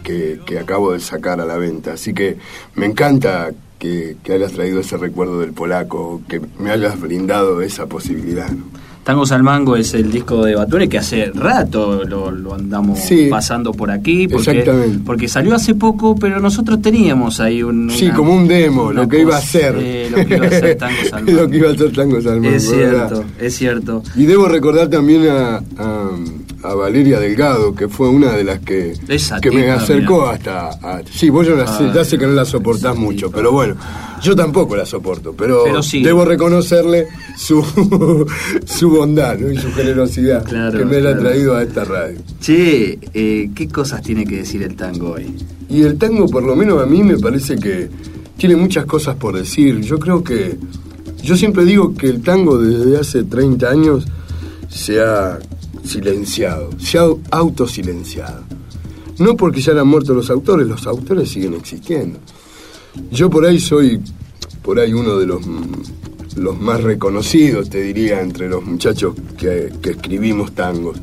Que, 0.05 0.39
que, 0.45 0.59
acabo 0.59 0.93
de 0.93 0.99
sacar 0.99 1.41
a 1.41 1.45
la 1.45 1.57
venta. 1.57 1.93
Así 1.93 2.13
que 2.13 2.37
me 2.75 2.85
encanta 2.85 3.51
que, 3.79 4.17
que 4.23 4.33
hayas 4.33 4.51
traído 4.51 4.79
ese 4.79 4.97
recuerdo 4.97 5.39
del 5.39 5.51
polaco, 5.51 6.21
que 6.29 6.39
me 6.59 6.69
hayas 6.69 7.01
brindado 7.01 7.61
esa 7.61 7.87
posibilidad, 7.87 8.51
¿no? 8.51 8.65
Tangos 9.05 9.31
al 9.31 9.43
Mango 9.43 9.75
es 9.75 9.93
el 9.93 10.11
disco 10.11 10.43
de 10.43 10.55
Batuone 10.55 10.89
que 10.89 10.97
hace 10.97 11.25
rato 11.31 12.03
lo, 12.05 12.31
lo 12.31 12.55
andamos 12.55 12.97
sí, 12.97 13.27
pasando 13.29 13.71
por 13.71 13.91
aquí. 13.91 14.27
Porque, 14.27 14.49
exactamente. 14.49 14.99
Porque 15.05 15.27
salió 15.27 15.53
hace 15.53 15.75
poco, 15.75 16.15
pero 16.15 16.39
nosotros 16.39 16.81
teníamos 16.81 17.39
ahí 17.39 17.61
un. 17.61 17.91
Sí, 17.91 18.05
una, 18.05 18.15
como 18.15 18.33
un 18.33 18.47
demo, 18.47 18.91
lo 18.91 19.07
que 19.07 19.19
iba 19.21 19.37
a 19.37 19.41
ser. 19.41 19.75
Eh, 19.79 20.09
lo 20.09 20.25
que 20.25 20.37
iba 20.37 20.47
a 20.47 20.49
ser 20.49 20.75
Tangos 20.75 21.13
al 21.13 21.23
Mango. 21.25 21.39
lo 21.39 21.49
que 21.49 21.57
iba 21.57 21.69
a 21.69 21.77
ser 21.77 21.91
Tangos 21.91 22.25
al 22.25 22.41
Mango. 22.41 22.55
Es 22.55 22.67
cierto, 22.67 23.17
¿verdad? 23.17 23.25
es 23.39 23.55
cierto. 23.55 24.03
Y 24.15 24.25
debo 24.25 24.47
recordar 24.47 24.89
también 24.89 25.27
a, 25.27 25.57
a, 25.77 26.09
a, 26.69 26.75
Valeria 26.75 27.19
Delgado, 27.19 27.73
que 27.73 27.87
fue 27.87 28.09
una 28.09 28.33
de 28.33 28.43
las 28.43 28.59
que, 28.59 28.93
que 29.41 29.51
me 29.51 29.69
acercó 29.69 30.27
hasta. 30.27 30.69
A, 30.69 31.01
sí, 31.09 31.29
vos 31.29 31.45
yo 31.47 31.55
la 31.55 31.65
ya 31.93 32.03
sé 32.03 32.17
que 32.17 32.25
no 32.25 32.33
la 32.33 32.45
soportás 32.45 32.95
mucho, 32.95 33.31
pero 33.31 33.51
bueno, 33.51 33.75
yo 34.21 34.35
tampoco 34.35 34.75
la 34.75 34.85
soporto, 34.85 35.33
pero, 35.33 35.63
pero 35.63 35.83
sí. 35.83 36.03
debo 36.03 36.25
reconocerle 36.25 37.07
su, 37.37 37.63
su 38.65 38.89
bondad 38.89 39.37
¿no? 39.37 39.51
y 39.51 39.57
su 39.57 39.71
generosidad 39.71 40.43
claro, 40.43 40.77
que 40.77 40.85
me 40.85 40.99
la 40.99 41.11
claro. 41.11 41.15
ha 41.15 41.19
traído 41.19 41.55
a 41.55 41.63
esta 41.63 41.85
radio. 41.85 42.19
Che, 42.39 42.99
eh, 43.13 43.49
¿qué 43.53 43.67
cosas 43.67 44.01
tiene 44.01 44.25
que 44.25 44.37
decir 44.37 44.63
el 44.63 44.75
tango 44.75 45.11
hoy? 45.11 45.33
Y 45.69 45.81
el 45.81 45.97
tango, 45.97 46.27
por 46.27 46.43
lo 46.43 46.55
menos 46.55 46.81
a 46.81 46.85
mí, 46.85 47.03
me 47.03 47.17
parece 47.17 47.55
que 47.57 47.89
tiene 48.37 48.55
muchas 48.55 48.85
cosas 48.85 49.15
por 49.15 49.35
decir. 49.35 49.81
Yo 49.81 49.99
creo 49.99 50.23
que. 50.23 50.57
Yo 51.23 51.35
siempre 51.35 51.65
digo 51.65 51.95
que 51.95 52.07
el 52.07 52.21
tango 52.21 52.59
desde 52.59 52.99
hace 52.99 53.23
30 53.23 53.67
años 53.67 54.05
se 54.69 55.01
ha 55.01 55.39
silenciado, 55.85 56.69
se 56.79 56.97
ha 56.97 57.07
autosilenciado. 57.31 58.43
No 59.19 59.35
porque 59.35 59.61
ya 59.61 59.71
han 59.79 59.87
muerto 59.87 60.13
los 60.13 60.29
autores, 60.29 60.67
los 60.67 60.85
autores 60.87 61.29
siguen 61.29 61.53
existiendo. 61.53 62.19
Yo 63.11 63.29
por 63.29 63.45
ahí 63.45 63.59
soy, 63.59 64.01
por 64.61 64.79
ahí 64.79 64.93
uno 64.93 65.17
de 65.17 65.25
los 65.25 65.41
los 66.35 66.59
más 66.59 66.83
reconocidos, 66.83 67.69
te 67.69 67.81
diría, 67.81 68.21
entre 68.21 68.49
los 68.49 68.63
muchachos 68.63 69.15
que, 69.37 69.71
escribimos 69.83 70.53
tangos. 70.53 70.97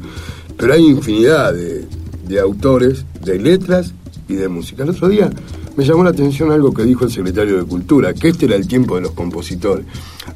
Pero 0.57 0.75
hay 0.75 0.87
infinidad 0.87 1.55
de, 1.55 1.87
de, 2.29 2.40
autores, 2.40 3.05
de 3.23 3.38
letras 3.38 3.95
y 4.29 4.35
de 4.35 4.49
música. 4.49 4.83
El 4.83 4.90
otro 4.90 5.09
día 5.09 5.31
me 5.77 5.85
llamó 5.85 6.05
la 6.05 6.11
atención 6.11 6.53
algo 6.53 6.73
que 6.73 6.85
dijo 6.85 7.05
el 7.05 7.11
secretario 7.11 7.57
de 7.57 7.64
Cultura, 7.64 8.12
que 8.12 8.29
este 8.29 8.47
era 8.47 8.57
el 8.57 8.68
tiempo 8.68 8.97
de 8.97 9.03
los 9.03 9.12
compositores. 9.12 9.87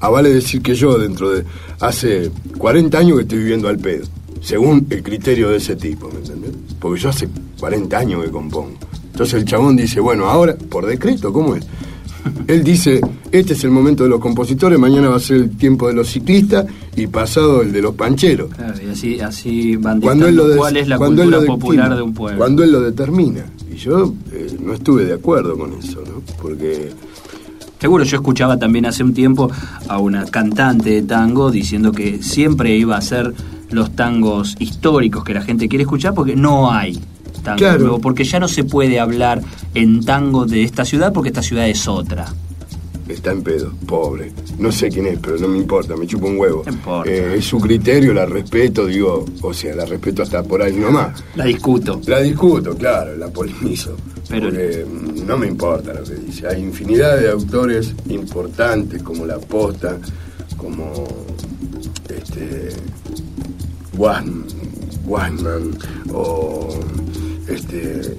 A 0.00 0.08
vale 0.08 0.32
decir 0.32 0.62
que 0.62 0.74
yo, 0.74 0.98
dentro 0.98 1.30
de 1.30 1.44
hace 1.80 2.30
40 2.56 2.98
años 2.98 3.16
que 3.18 3.22
estoy 3.22 3.38
viviendo 3.38 3.68
al 3.68 3.78
pedo, 3.78 4.06
según 4.46 4.86
el 4.90 5.02
criterio 5.02 5.48
de 5.48 5.56
ese 5.56 5.74
tipo, 5.74 6.08
¿me 6.08 6.20
entendés? 6.20 6.52
Porque 6.78 7.00
yo 7.00 7.08
hace 7.08 7.28
40 7.58 7.98
años 7.98 8.24
que 8.24 8.30
compongo. 8.30 8.76
Entonces 9.10 9.40
el 9.40 9.44
chabón 9.44 9.74
dice, 9.74 9.98
bueno, 9.98 10.26
ahora, 10.26 10.54
por 10.54 10.86
decreto, 10.86 11.32
¿cómo 11.32 11.56
es? 11.56 11.66
Él 12.46 12.62
dice, 12.62 13.00
este 13.32 13.54
es 13.54 13.64
el 13.64 13.72
momento 13.72 14.04
de 14.04 14.10
los 14.10 14.20
compositores, 14.20 14.78
mañana 14.78 15.08
va 15.08 15.16
a 15.16 15.20
ser 15.20 15.38
el 15.38 15.56
tiempo 15.56 15.88
de 15.88 15.94
los 15.94 16.08
ciclistas 16.08 16.64
y 16.94 17.08
pasado 17.08 17.62
el 17.62 17.72
de 17.72 17.82
los 17.82 17.96
pancheros. 17.96 18.54
Claro, 18.54 18.74
y 18.86 18.88
así, 18.88 19.18
así 19.18 19.74
van 19.74 20.00
cuando 20.00 20.28
él 20.28 20.36
lo 20.36 20.46
de, 20.46 20.56
cuál 20.58 20.76
es 20.76 20.86
la 20.86 20.98
cultura 20.98 21.40
popular 21.40 21.96
de 21.96 22.02
un 22.02 22.14
pueblo. 22.14 22.38
Cuando 22.38 22.62
él 22.62 22.70
lo 22.70 22.80
determina. 22.80 23.44
Y 23.68 23.74
yo 23.74 24.14
eh, 24.30 24.56
no 24.60 24.74
estuve 24.74 25.06
de 25.06 25.14
acuerdo 25.14 25.58
con 25.58 25.72
eso, 25.72 26.04
¿no? 26.06 26.22
Porque... 26.40 26.92
Seguro, 27.80 28.04
yo 28.04 28.16
escuchaba 28.16 28.56
también 28.56 28.86
hace 28.86 29.02
un 29.02 29.12
tiempo 29.12 29.50
a 29.88 29.98
una 29.98 30.24
cantante 30.24 30.90
de 30.90 31.02
tango 31.02 31.50
diciendo 31.50 31.90
que 31.90 32.22
siempre 32.22 32.76
iba 32.76 32.96
a 32.96 33.00
ser 33.00 33.34
los 33.70 33.94
tangos 33.96 34.56
históricos 34.58 35.24
que 35.24 35.34
la 35.34 35.42
gente 35.42 35.68
quiere 35.68 35.82
escuchar 35.82 36.14
porque 36.14 36.36
no 36.36 36.70
hay 36.72 36.98
tango 37.42 37.58
Claro. 37.58 37.80
nuevo, 37.80 38.00
porque 38.00 38.24
ya 38.24 38.38
no 38.40 38.48
se 38.48 38.64
puede 38.64 38.98
hablar 39.00 39.40
en 39.74 40.04
tango 40.04 40.46
de 40.46 40.62
esta 40.62 40.84
ciudad 40.84 41.12
porque 41.12 41.28
esta 41.28 41.42
ciudad 41.42 41.68
es 41.68 41.86
otra. 41.88 42.26
está 43.08 43.30
en 43.30 43.40
pedo, 43.44 43.72
pobre. 43.86 44.32
No 44.58 44.72
sé 44.72 44.88
quién 44.88 45.06
es, 45.06 45.18
pero 45.20 45.38
no 45.38 45.46
me 45.46 45.58
importa, 45.58 45.94
me 45.96 46.08
chupa 46.08 46.26
un 46.26 46.38
huevo. 46.38 46.64
No. 46.84 47.04
Eh, 47.04 47.36
es 47.38 47.44
su 47.44 47.60
criterio, 47.60 48.12
la 48.12 48.26
respeto, 48.26 48.84
digo, 48.86 49.24
o 49.42 49.54
sea, 49.54 49.76
la 49.76 49.84
respeto 49.84 50.24
hasta 50.24 50.42
por 50.42 50.60
ahí 50.60 50.74
nomás. 50.74 51.22
La 51.36 51.44
discuto. 51.44 52.00
La 52.06 52.18
discuto, 52.20 52.76
claro, 52.76 53.16
la 53.16 53.28
polemizo. 53.28 53.94
Pero- 54.28 54.48
porque 54.48 54.84
mm, 54.84 55.24
no 55.24 55.38
me 55.38 55.46
importa 55.46 55.94
lo 55.94 56.02
que 56.02 56.14
dice. 56.16 56.48
Hay 56.48 56.60
infinidad 56.60 57.16
de 57.20 57.30
autores 57.30 57.94
importantes 58.08 59.00
como 59.04 59.24
La 59.24 59.38
Posta, 59.38 59.98
como 60.56 60.92
este 62.08 62.70
Guasman 63.96 64.44
o 66.12 66.68
este 67.48 68.16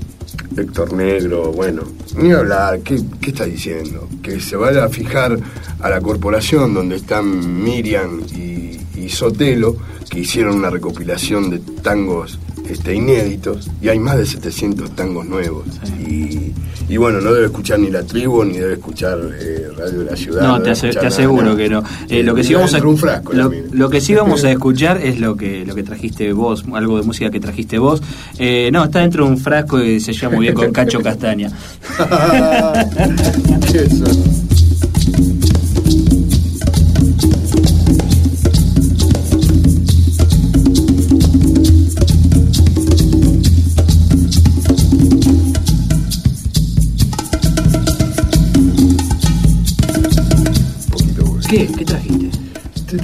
Héctor 0.56 0.94
Negro, 0.94 1.52
bueno, 1.52 1.84
ni 2.16 2.32
hablar, 2.32 2.80
¿qué, 2.80 3.00
está 3.22 3.46
diciendo? 3.46 4.08
Que 4.22 4.40
se 4.40 4.56
vaya 4.56 4.86
a 4.86 4.90
fijar 4.90 5.38
a 5.80 5.90
la 5.90 6.02
corporación 6.02 6.74
donde 6.74 6.96
están 6.96 7.64
Miriam 7.64 8.22
y 8.34 9.10
Sotelo, 9.10 9.78
que 10.10 10.20
hicieron 10.20 10.56
una 10.56 10.70
recopilación 10.70 11.50
de 11.50 11.60
tangos 11.60 12.40
este, 12.70 12.94
inéditos, 12.96 13.70
y 13.82 13.90
hay 13.90 14.00
más 14.00 14.18
de 14.18 14.26
700 14.26 14.92
tangos 14.92 15.26
nuevos. 15.26 15.66
Y, 16.08 16.54
y 16.90 16.98
bueno, 16.98 17.20
no 17.22 17.34
debe 17.34 17.48
escuchar 17.48 17.80
ni 17.80 17.90
la 17.90 18.04
tribu, 18.04 18.44
ni 18.46 18.58
debe 18.58 18.74
escuchar 18.74 19.20
eh, 19.40 19.68
Radio 19.78 20.00
de 20.00 20.06
la 20.06 20.16
Ciudad. 20.16 20.42
No, 20.42 20.62
te, 20.62 20.72
ase- 20.72 20.90
aseguro 21.06 21.44
nada. 21.44 21.58
que 21.58 21.70
no. 21.70 21.84
Eh, 22.10 22.24
lo 22.24 22.34
que 22.34 22.44
sí 22.44 22.54
vamos 22.54 22.74
a 22.74 22.80
frasco, 22.98 23.34
lo, 23.34 23.90
que 23.90 24.02
sí 24.02 24.14
vamos 24.16 24.44
a 24.46 24.52
escuchar 24.52 25.02
es 25.02 25.20
lo 25.20 25.36
que 25.36 25.66
lo 25.66 25.76
que 25.76 25.84
trajiste 25.84 26.32
vos, 26.34 26.64
algo 26.74 26.98
de 27.00 27.04
música 27.04 27.30
que 27.30 27.40
trajiste 27.40 27.78
vos. 27.78 28.02
Eh, 28.40 28.70
no, 28.72 28.86
está 28.86 29.00
dentro 29.00 29.26
de 29.26 29.32
un 29.32 29.38
frasco 29.38 29.82
y 29.84 30.00
se 30.00 30.14
llama 30.14 30.36
muy 30.38 30.44
bien 30.46 30.56
con 30.56 30.72
Cacho 30.72 31.02
Castaña. 31.02 31.52
¿Qué 33.72 33.88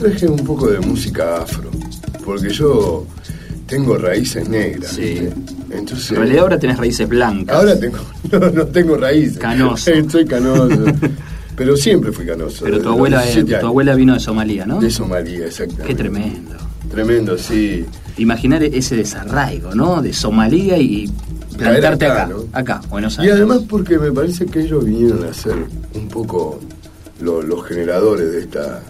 traje 0.03 0.27
un 0.27 0.43
poco 0.45 0.67
de 0.69 0.79
música 0.79 1.37
afro, 1.37 1.69
porque 2.25 2.49
yo 2.49 3.05
tengo 3.67 3.97
raíces 3.97 4.47
negras. 4.49 4.97
Entonces, 5.71 6.11
En 6.11 6.17
realidad 6.17 6.41
ahora 6.43 6.59
tenés 6.59 6.77
raíces 6.77 7.07
blancas. 7.09 7.55
ahora 7.55 7.79
tengo, 7.79 7.97
no, 8.31 8.49
no 8.51 8.65
tengo 8.67 8.95
raíces. 8.97 9.37
Canoso. 9.37 9.91
Soy 10.09 10.25
canoso. 10.25 10.85
Pero 11.55 11.77
siempre 11.77 12.11
fui 12.11 12.25
canoso. 12.25 12.65
Pero 12.65 12.79
tu 12.81 12.89
abuela, 12.89 13.21
eh, 13.23 13.25
17 13.27 13.59
tu 13.59 13.67
abuela 13.67 13.93
vino 13.95 14.13
de 14.15 14.19
Somalia, 14.19 14.65
¿no? 14.65 14.79
De 14.79 14.89
Somalia, 14.89 15.45
exactamente. 15.45 15.87
Qué 15.87 15.95
tremendo. 15.95 16.55
Tremendo, 16.89 17.37
sí. 17.37 17.85
Imaginar 18.17 18.63
ese 18.63 18.95
desarraigo, 18.95 19.73
¿no? 19.75 20.01
De 20.01 20.13
Somalia 20.13 20.77
y 20.79 21.11
plantarte 21.57 22.05
acá, 22.05 22.23
acá, 22.23 22.33
¿no? 22.33 22.43
acá, 22.53 22.81
Buenos 22.89 23.17
Y 23.17 23.21
Aires. 23.21 23.35
además 23.35 23.61
porque 23.69 23.99
me 23.99 24.11
parece 24.11 24.45
que 24.47 24.61
ellos 24.61 24.83
vinieron 24.83 25.23
a 25.25 25.33
ser 25.33 25.55
un 25.93 26.07
poco 26.07 26.59
lo- 27.21 27.41
los 27.43 27.63
generadores 27.65 28.31
de 28.31 28.39
esta, 28.39 28.81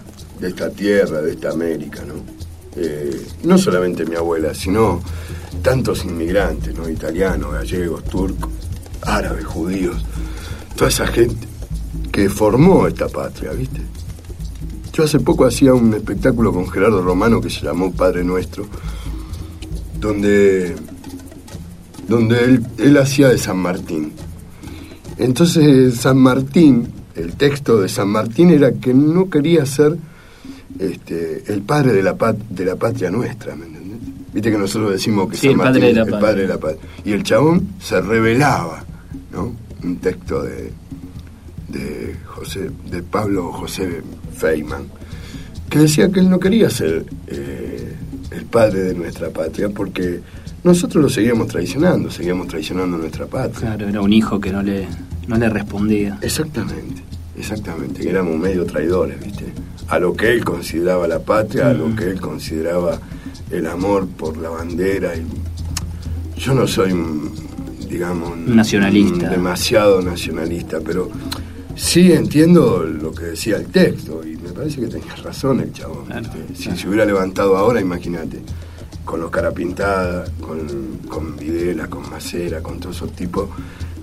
de 0.43 0.49
esta 0.49 0.69
tierra, 0.69 1.21
de 1.21 1.31
esta 1.31 1.51
América, 1.51 2.01
¿no? 2.05 2.15
Eh, 2.75 3.27
no 3.43 3.57
solamente 3.57 4.05
mi 4.05 4.15
abuela, 4.15 4.53
sino 4.53 5.01
tantos 5.61 6.03
inmigrantes, 6.03 6.75
¿no? 6.75 6.89
Italianos, 6.89 7.53
gallegos, 7.53 8.03
turcos, 8.03 8.51
árabes, 9.03 9.45
judíos, 9.45 10.03
toda 10.75 10.89
esa 10.89 11.07
gente 11.07 11.47
que 12.11 12.29
formó 12.29 12.87
esta 12.87 13.07
patria, 13.07 13.51
¿viste? 13.53 13.79
Yo 14.91 15.05
hace 15.05 15.21
poco 15.21 15.45
hacía 15.45 15.73
un 15.73 15.93
espectáculo 15.93 16.51
con 16.51 16.69
Gerardo 16.69 17.01
Romano 17.01 17.39
que 17.39 17.49
se 17.49 17.61
llamó 17.61 17.93
Padre 17.93 18.25
Nuestro, 18.25 18.65
donde 19.97 20.75
donde 22.05 22.43
él, 22.43 22.65
él 22.79 22.97
hacía 22.97 23.29
de 23.29 23.37
San 23.37 23.57
Martín. 23.57 24.11
Entonces 25.17 25.95
San 25.95 26.17
Martín, 26.17 26.89
el 27.15 27.33
texto 27.37 27.79
de 27.79 27.87
San 27.87 28.09
Martín 28.09 28.49
era 28.49 28.73
que 28.73 28.93
no 28.93 29.29
quería 29.29 29.65
ser 29.65 29.97
este, 30.79 31.43
el 31.51 31.61
padre 31.61 31.93
de 31.93 32.03
la, 32.03 32.15
pat- 32.15 32.37
de 32.49 32.65
la 32.65 32.75
patria 32.75 33.09
nuestra, 33.11 33.55
¿me 33.55 33.65
entendés? 33.65 33.83
Viste 34.33 34.51
que 34.51 34.57
nosotros 34.57 34.91
decimos 34.91 35.29
que 35.29 35.37
Sí, 35.37 35.47
San 35.47 35.51
el 35.51 35.57
padre 35.57 35.71
Martín 35.81 35.81
de 35.83 35.89
es 35.89 35.95
la 36.09 36.15
el 36.17 36.21
padre 36.21 36.41
de 36.41 36.47
la 36.47 36.57
patria. 36.57 36.81
Y 37.05 37.11
el 37.11 37.23
chabón 37.23 37.67
se 37.79 38.01
revelaba, 38.01 38.83
¿no? 39.31 39.53
Un 39.83 39.97
texto 39.97 40.41
de, 40.41 40.71
de, 41.69 42.15
José, 42.25 42.69
de 42.89 43.03
Pablo 43.03 43.51
José 43.51 44.01
Feynman, 44.35 44.83
que 45.69 45.79
decía 45.79 46.09
que 46.11 46.19
él 46.19 46.29
no 46.29 46.39
quería 46.39 46.69
ser 46.69 47.05
eh, 47.27 47.93
el 48.31 48.45
padre 48.45 48.81
de 48.83 48.93
nuestra 48.95 49.29
patria 49.29 49.69
porque 49.69 50.19
nosotros 50.63 51.03
lo 51.03 51.09
seguíamos 51.09 51.47
traicionando, 51.47 52.09
seguíamos 52.09 52.47
traicionando 52.47 52.97
nuestra 52.97 53.25
patria. 53.27 53.59
Claro, 53.59 53.89
era 53.89 54.01
un 54.01 54.13
hijo 54.13 54.39
que 54.39 54.51
no 54.51 54.63
le, 54.63 54.87
no 55.27 55.37
le 55.37 55.49
respondía. 55.49 56.17
Exactamente, 56.21 57.01
exactamente, 57.37 58.01
que 58.01 58.09
éramos 58.09 58.37
medio 58.39 58.65
traidores, 58.65 59.19
¿viste? 59.23 59.42
A 59.93 59.99
lo 59.99 60.15
que 60.15 60.31
él 60.31 60.43
consideraba 60.43 61.07
la 61.07 61.19
patria, 61.19 61.69
a 61.69 61.73
lo 61.73 61.95
que 61.95 62.05
él 62.05 62.19
consideraba 62.19 62.99
el 63.51 63.67
amor 63.67 64.07
por 64.07 64.37
la 64.37 64.49
bandera. 64.49 65.15
Y 65.15 66.39
yo 66.39 66.55
no 66.55 66.65
soy, 66.65 66.93
digamos, 67.87 68.35
Nacionalista. 68.37 69.29
demasiado 69.29 70.01
nacionalista, 70.01 70.79
pero 70.83 71.11
sí 71.75 72.11
entiendo 72.11 72.83
lo 72.83 73.11
que 73.13 73.25
decía 73.25 73.57
el 73.57 73.67
texto 73.67 74.23
y 74.25 74.35
me 74.37 74.49
parece 74.49 74.81
que 74.81 74.87
tenías 74.87 75.21
razón 75.21 75.59
el 75.59 75.71
chabón. 75.71 76.05
Si 76.55 76.63
claro. 76.63 76.79
se 76.79 76.87
hubiera 76.87 77.05
levantado 77.05 77.55
ahora, 77.55 77.79
imagínate, 77.79 78.41
con 79.05 79.19
los 79.21 79.29
cara 79.29 79.51
pintada, 79.51 80.25
con, 80.41 80.97
con 81.07 81.37
Videla, 81.37 81.87
con 81.87 82.09
Macera, 82.09 82.63
con 82.63 82.79
todos 82.79 82.95
esos 82.95 83.11
tipos, 83.11 83.47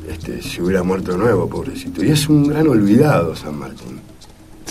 este, 0.09 0.41
se 0.41 0.63
hubiera 0.63 0.85
muerto 0.85 1.17
nuevo, 1.17 1.49
pobrecito. 1.49 2.05
Y 2.05 2.11
es 2.11 2.29
un 2.29 2.47
gran 2.47 2.69
olvidado 2.69 3.35
San 3.35 3.59
Martín. 3.59 3.99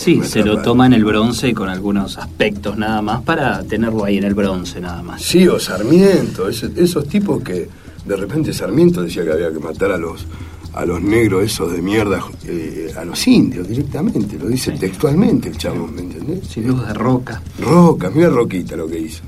Sí, 0.02 0.20
se 0.24 0.42
lo 0.42 0.62
toma 0.62 0.86
en 0.86 0.94
el 0.94 1.04
bronce 1.04 1.52
con 1.52 1.68
algunos 1.68 2.16
aspectos 2.16 2.78
nada 2.78 3.02
más 3.02 3.20
para 3.22 3.62
tenerlo 3.64 4.04
ahí 4.04 4.16
en 4.16 4.24
el 4.24 4.34
bronce 4.34 4.80
nada 4.80 5.02
más. 5.02 5.20
Sí, 5.22 5.46
o 5.46 5.58
Sarmiento, 5.60 6.48
ese- 6.48 6.70
esos 6.76 7.06
tipos 7.06 7.42
que 7.42 7.68
de 8.06 8.16
repente 8.16 8.52
Sarmiento 8.54 9.02
decía 9.02 9.24
que 9.24 9.32
había 9.32 9.52
que 9.52 9.58
matar 9.58 9.92
a 9.92 9.98
los 9.98 10.26
a 10.72 10.84
los 10.86 11.02
negros 11.02 11.42
esos 11.44 11.72
de 11.72 11.82
mierda, 11.82 12.22
eh, 12.46 12.94
a 12.96 13.04
los 13.04 13.26
indios 13.26 13.66
directamente, 13.68 14.38
lo 14.38 14.46
dice 14.46 14.70
Sí. 14.72 14.78
textualmente 14.78 15.48
el 15.48 15.58
chabón, 15.58 15.92
¿me 15.96 16.02
entendés? 16.02 16.46
Sin 16.46 16.68
luz 16.68 16.86
de 16.86 16.94
roca. 16.94 17.42
Roca, 17.60 18.08
mira 18.14 18.28
Roquita 18.28 18.76
lo 18.76 18.86
que 18.86 19.00
hizo, 19.00 19.20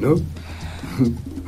¿no? 0.00 0.14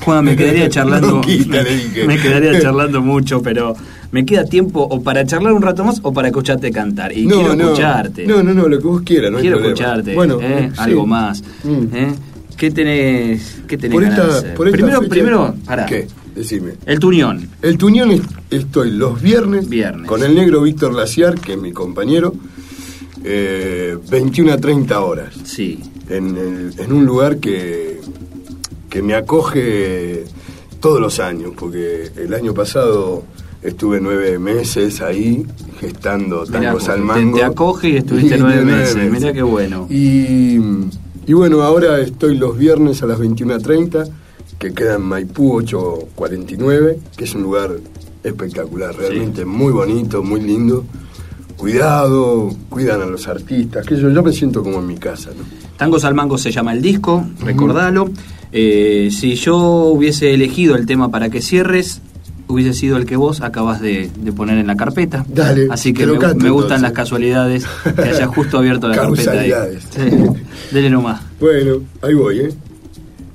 Juan, 0.04 0.24
me 0.26 0.36
quedaría 0.36 0.68
charlando. 0.68 1.10
Roquita, 1.16 1.62
le 1.62 1.74
dije. 1.74 2.04
me 2.06 2.18
quedaría 2.20 2.60
charlando 2.62 3.00
mucho, 3.00 3.40
pero 3.42 3.74
me 4.12 4.24
queda 4.26 4.44
tiempo 4.44 4.80
o 4.82 5.02
para 5.02 5.24
charlar 5.24 5.52
un 5.52 5.62
rato 5.62 5.84
más 5.84 6.00
o 6.02 6.12
para 6.12 6.28
escucharte 6.28 6.70
cantar. 6.72 7.12
Y 7.16 7.26
quiero 7.26 7.52
escucharte. 7.52 8.26
No, 8.26 8.42
no, 8.42 8.52
no, 8.54 8.68
lo 8.68 8.78
que 8.78 8.86
vos 8.86 9.02
quieras, 9.02 9.30
no 9.30 9.38
hay 9.38 9.42
quiero 9.42 9.58
problema. 9.58 9.74
escucharte. 9.74 10.14
Bueno, 10.14 10.38
¿eh? 10.40 10.70
sí. 10.74 10.80
algo 10.80 11.06
más. 11.06 11.42
Mm. 11.64 11.94
¿eh? 11.96 12.14
¿Qué 12.56 12.70
tenés, 12.70 13.62
qué 13.66 13.78
tenés 13.78 13.94
Por 13.94 14.02
ganas 14.02 14.18
de 14.18 14.24
esta, 14.24 14.38
hacer? 14.38 14.54
por 14.54 14.66
esta 14.68 14.76
primero, 14.76 15.00
fecha- 15.00 15.10
primero, 15.10 15.54
pará. 15.64 15.86
¿Qué? 15.86 16.06
Decime. 16.34 16.72
El 16.86 16.98
tuñón. 16.98 17.48
El 17.62 17.76
Tuñón 17.78 18.10
es- 18.12 18.22
estoy 18.50 18.90
los 18.92 19.20
viernes, 19.20 19.68
Viernes. 19.68 20.06
con 20.06 20.22
el 20.22 20.34
negro 20.34 20.62
Víctor 20.62 20.92
Laciar, 20.94 21.34
que 21.40 21.54
es 21.54 21.58
mi 21.58 21.72
compañero, 21.72 22.34
eh, 23.24 23.96
21 24.10 24.52
a 24.52 24.56
30 24.58 25.00
horas, 25.00 25.34
Sí. 25.44 25.80
en, 26.08 26.36
el- 26.36 26.74
en 26.78 26.92
un 26.92 27.04
lugar 27.04 27.38
que, 27.38 28.00
que 28.88 29.02
me 29.02 29.14
acoge 29.14 30.24
todos 30.80 31.00
los 31.00 31.18
años, 31.20 31.52
porque 31.56 32.10
el 32.16 32.32
año 32.34 32.54
pasado 32.54 33.24
estuve 33.62 34.00
nueve 34.00 34.38
meses 34.38 35.00
ahí 35.00 35.44
gestando 35.80 36.44
Mirá, 36.46 36.60
tangos 36.60 36.88
al 36.88 36.98
te- 37.00 37.04
mango. 37.04 37.36
te 37.38 37.44
acoge 37.44 37.88
y 37.90 37.96
estuviste 37.96 38.38
nueve 38.38 38.64
meses, 38.64 39.10
mirá 39.10 39.32
qué 39.32 39.42
bueno. 39.42 39.86
Y, 39.90 40.58
y 41.26 41.32
bueno, 41.32 41.62
ahora 41.62 42.00
estoy 42.00 42.36
los 42.36 42.56
viernes 42.58 43.02
a 43.02 43.06
las 43.06 43.18
21.30, 43.20 44.08
que 44.58 44.72
queda 44.72 44.96
en 44.96 45.02
Maipú 45.02 45.56
849, 45.56 46.98
que 47.16 47.24
es 47.24 47.34
un 47.34 47.42
lugar 47.42 47.70
espectacular, 48.24 48.94
realmente 48.94 49.44
muy 49.44 49.72
bonito, 49.72 50.22
muy 50.22 50.40
lindo. 50.40 50.84
Cuidado, 51.56 52.48
cuidan 52.70 53.02
a 53.02 53.06
los 53.06 53.28
artistas, 53.28 53.86
que 53.86 53.94
yo, 53.96 54.08
yo 54.10 54.22
me 54.22 54.32
siento 54.32 54.62
como 54.62 54.78
en 54.78 54.86
mi 54.86 54.96
casa, 54.96 55.28
¿no? 55.36 55.44
Tangos 55.76 56.04
al 56.04 56.14
Mango 56.14 56.38
se 56.38 56.50
llama 56.50 56.72
el 56.72 56.80
disco, 56.80 57.26
recordalo. 57.40 58.10
Eh, 58.52 59.10
si 59.12 59.34
yo 59.34 59.58
hubiese 59.58 60.32
elegido 60.32 60.74
el 60.74 60.86
tema 60.86 61.10
para 61.10 61.28
que 61.28 61.42
cierres, 61.42 62.00
hubiese 62.50 62.74
sido 62.74 62.96
el 62.96 63.06
que 63.06 63.16
vos 63.16 63.40
acabas 63.40 63.80
de, 63.80 64.10
poner 64.36 64.58
en 64.58 64.66
la 64.66 64.76
carpeta. 64.76 65.24
Dale, 65.28 65.68
Así 65.70 65.92
que, 65.92 66.06
me, 66.06 66.18
canto, 66.18 66.44
me, 66.44 66.50
gustan 66.50 66.78
entonces. 66.78 66.82
las 66.82 66.92
casualidades 66.92 67.66
que 67.96 68.02
haya 68.02 68.26
justo 68.26 68.58
abierto 68.58 68.88
la 68.88 68.96
carpeta 68.96 69.32
ahí. 69.32 69.52
Sí. 69.90 70.00
Dele 70.72 70.90
nomás. 70.90 71.22
Bueno, 71.38 71.82
ahí 72.02 72.14
voy, 72.14 72.40
¿eh? 72.40 72.52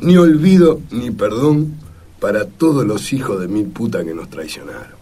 Ni 0.02 0.18
olvido 0.18 0.82
ni 0.92 1.12
perdón 1.12 1.74
para 2.20 2.46
todos 2.46 2.86
los 2.86 3.14
hijos 3.14 3.40
de 3.40 3.48
mil 3.48 3.68
puta 3.68 4.04
que 4.04 4.14
nos 4.14 4.30
traicionaron. 4.30 4.96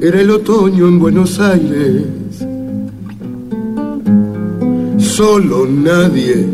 Era 0.00 0.20
el 0.20 0.30
otoño 0.30 0.86
en 0.86 0.98
Buenos 0.98 1.40
Aires 1.40 2.23
Solo 5.16 5.64
nadie. 5.64 6.44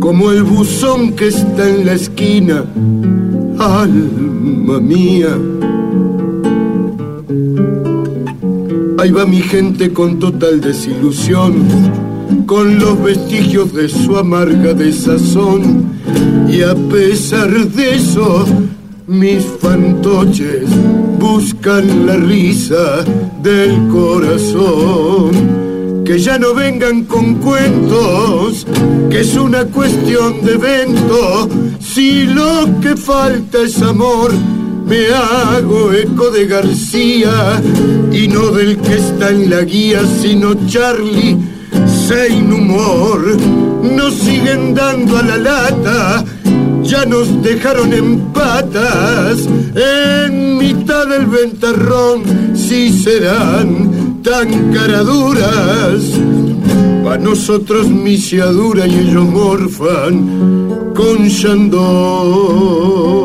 Como 0.00 0.32
el 0.32 0.42
buzón 0.42 1.12
que 1.12 1.28
está 1.28 1.70
en 1.70 1.86
la 1.86 1.92
esquina. 1.92 2.64
Alma 3.56 4.80
mía. 4.80 5.28
Ahí 8.98 9.12
va 9.12 9.24
mi 9.26 9.42
gente 9.42 9.92
con 9.92 10.18
total 10.18 10.60
desilusión, 10.60 11.62
con 12.46 12.80
los 12.80 13.00
vestigios 13.04 13.72
de 13.72 13.88
su 13.88 14.16
amarga 14.16 14.74
desazón. 14.74 15.84
Y 16.48 16.62
a 16.62 16.74
pesar 16.74 17.48
de 17.48 17.94
eso, 17.94 18.44
mis 19.06 19.44
fantoches 19.60 20.68
buscan 21.32 22.06
la 22.06 22.16
risa 22.16 23.04
del 23.40 23.86
corazón. 23.88 25.30
Que 26.04 26.18
ya 26.18 26.38
no 26.38 26.54
vengan 26.54 27.04
con 27.04 27.36
cuentos, 27.36 28.66
que 29.10 29.20
es 29.20 29.36
una 29.36 29.64
cuestión 29.66 30.44
de 30.44 30.54
evento. 30.54 31.48
Si 31.78 32.24
lo 32.24 32.80
que 32.82 32.96
falta 32.96 33.58
es 33.62 33.80
amor, 33.80 34.32
me 34.86 35.06
hago 35.06 35.92
eco 35.92 36.30
de 36.30 36.46
García 36.46 37.62
y 38.10 38.26
no 38.26 38.50
del 38.50 38.76
que 38.78 38.94
está 38.94 39.30
en 39.30 39.50
la 39.50 39.62
guía, 39.62 40.00
sino 40.20 40.54
Charlie, 40.66 41.36
sin 42.08 42.52
humor. 42.52 43.36
Nos 43.98 44.14
siguen 44.14 44.74
dando 44.74 45.16
a 45.16 45.22
la 45.22 45.36
lata, 45.36 46.24
ya 46.90 47.04
nos 47.06 47.40
dejaron 47.40 47.92
en 47.92 48.18
patas, 48.32 49.46
en 49.76 50.58
mitad 50.58 51.06
del 51.06 51.26
ventarrón, 51.26 52.56
si 52.56 52.90
serán 52.92 54.20
tan 54.24 54.72
caraduras. 54.72 56.02
Pa' 57.04 57.16
nosotros 57.16 57.88
misiadura 57.88 58.88
y 58.88 58.98
ellos 58.98 59.24
morfan 59.24 60.92
con 60.96 61.28
Shandor. 61.28 63.19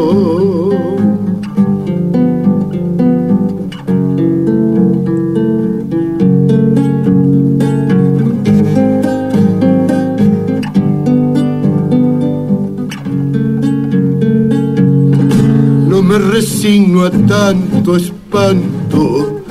A 16.66 17.12
tanto 17.28 17.96
espanto, 17.96 19.44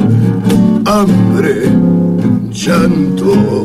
hambre, 0.84 1.70
llanto. 2.50 3.64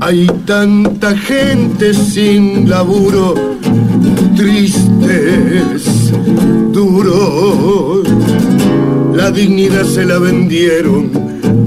Hay 0.00 0.26
tanta 0.44 1.16
gente 1.16 1.94
sin 1.94 2.68
laburo, 2.68 3.34
tristes, 4.36 6.12
duros. 6.72 8.06
La 9.14 9.30
dignidad 9.30 9.84
se 9.84 10.04
la 10.04 10.18
vendieron 10.18 11.10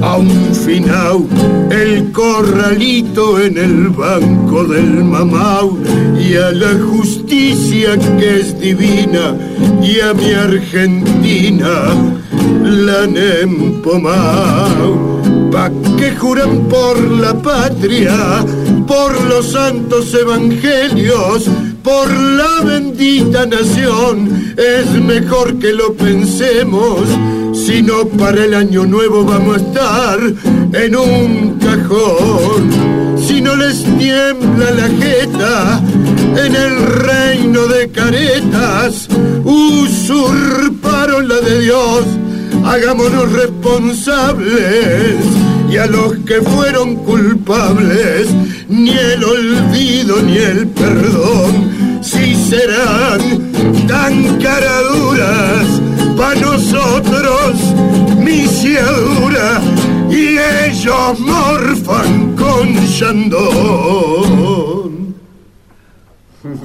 a 0.04 0.18
un 0.18 0.54
final 0.54 1.26
el 1.72 2.12
corralito 2.12 3.42
en 3.42 3.58
el 3.58 3.90
banco 3.90 4.66
del 4.66 5.04
mamau 5.04 5.80
y 6.20 6.36
a 6.36 6.52
la 6.52 6.74
justicia 6.74 7.11
que 7.32 8.42
es 8.42 8.60
divina 8.60 9.38
y 9.82 10.02
a 10.02 10.14
mi 10.14 10.34
Argentina 10.34 11.96
la 12.62 13.04
han 13.04 13.82
pa' 15.50 15.72
que 15.98 16.12
juran 16.12 16.68
por 16.68 17.00
la 17.00 17.34
patria 17.34 18.46
por 18.86 19.12
los 19.30 19.54
santos 19.54 20.14
evangelios 20.14 21.46
por 21.82 22.12
la 22.12 22.66
bendita 22.66 23.46
nación 23.46 24.54
es 24.58 24.92
mejor 25.02 25.58
que 25.58 25.72
lo 25.72 25.94
pensemos 25.94 27.00
si 27.54 27.82
no 27.82 28.08
para 28.08 28.44
el 28.44 28.54
año 28.54 28.86
nuevo 28.86 29.24
vamos 29.24 29.56
a 29.56 29.62
estar 29.62 30.20
en 30.74 30.96
un 30.98 31.60
cajón. 31.60 33.01
Si 33.32 33.40
no 33.40 33.56
les 33.56 33.82
tiembla 33.98 34.72
la 34.72 34.90
jeta 34.90 35.82
en 36.36 36.54
el 36.54 36.86
reino 36.86 37.66
de 37.66 37.90
caretas, 37.90 39.08
usurparon 39.46 41.30
la 41.30 41.40
de 41.40 41.62
Dios, 41.62 42.04
hagámonos 42.66 43.32
responsables. 43.32 45.16
Y 45.70 45.78
a 45.78 45.86
los 45.86 46.18
que 46.26 46.42
fueron 46.42 46.98
culpables, 46.98 48.28
ni 48.68 48.98
el 48.98 49.24
olvido 49.24 50.22
ni 50.24 50.38
el 50.38 50.68
perdón, 50.68 52.02
si 52.02 52.36
serán 52.36 53.50
tan 53.88 54.40
caraduras 54.40 55.68
para 56.18 56.38
nosotros 56.42 57.56
misiadura 58.20 59.62
y 60.12 60.38
ellos 60.68 61.20
morfan 61.20 62.36
con 62.36 62.68
Shandón. 62.86 63.52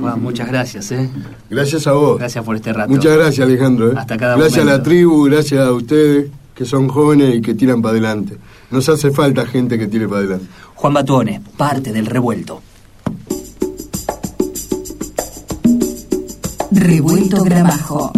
Juan, 0.01 0.23
muchas 0.23 0.49
gracias, 0.49 0.91
¿eh? 0.93 1.09
Gracias 1.51 1.87
a 1.87 1.93
vos. 1.93 2.19
Gracias 2.19 2.43
por 2.45 2.57
este 2.57 2.73
rato. 2.73 2.91
Muchas 2.91 3.15
gracias, 3.17 3.47
Alejandro. 3.47 3.93
¿eh? 3.93 3.95
Hasta 3.97 4.17
cada 4.17 4.37
Gracias 4.37 4.59
momento. 4.59 4.75
a 4.75 4.79
la 4.79 4.83
tribu, 4.83 5.25
gracias 5.25 5.61
a 5.67 5.73
ustedes 5.73 6.31
que 6.55 6.65
son 6.65 6.89
jóvenes 6.89 7.35
y 7.37 7.43
que 7.43 7.55
tiran 7.55 7.83
para 7.83 7.93
adelante. 7.93 8.39
Nos 8.71 8.89
hace 8.89 9.11
falta 9.11 9.45
gente 9.47 9.79
que 9.79 9.87
tire 9.87 10.09
para 10.09 10.21
adelante. 10.21 10.47
Juan 10.75 10.95
Batuone, 10.95 11.43
parte 11.57 11.93
del 11.93 12.07
revuelto. 12.07 12.63
Revuelto 16.73 17.43
Gramajo. 17.45 18.13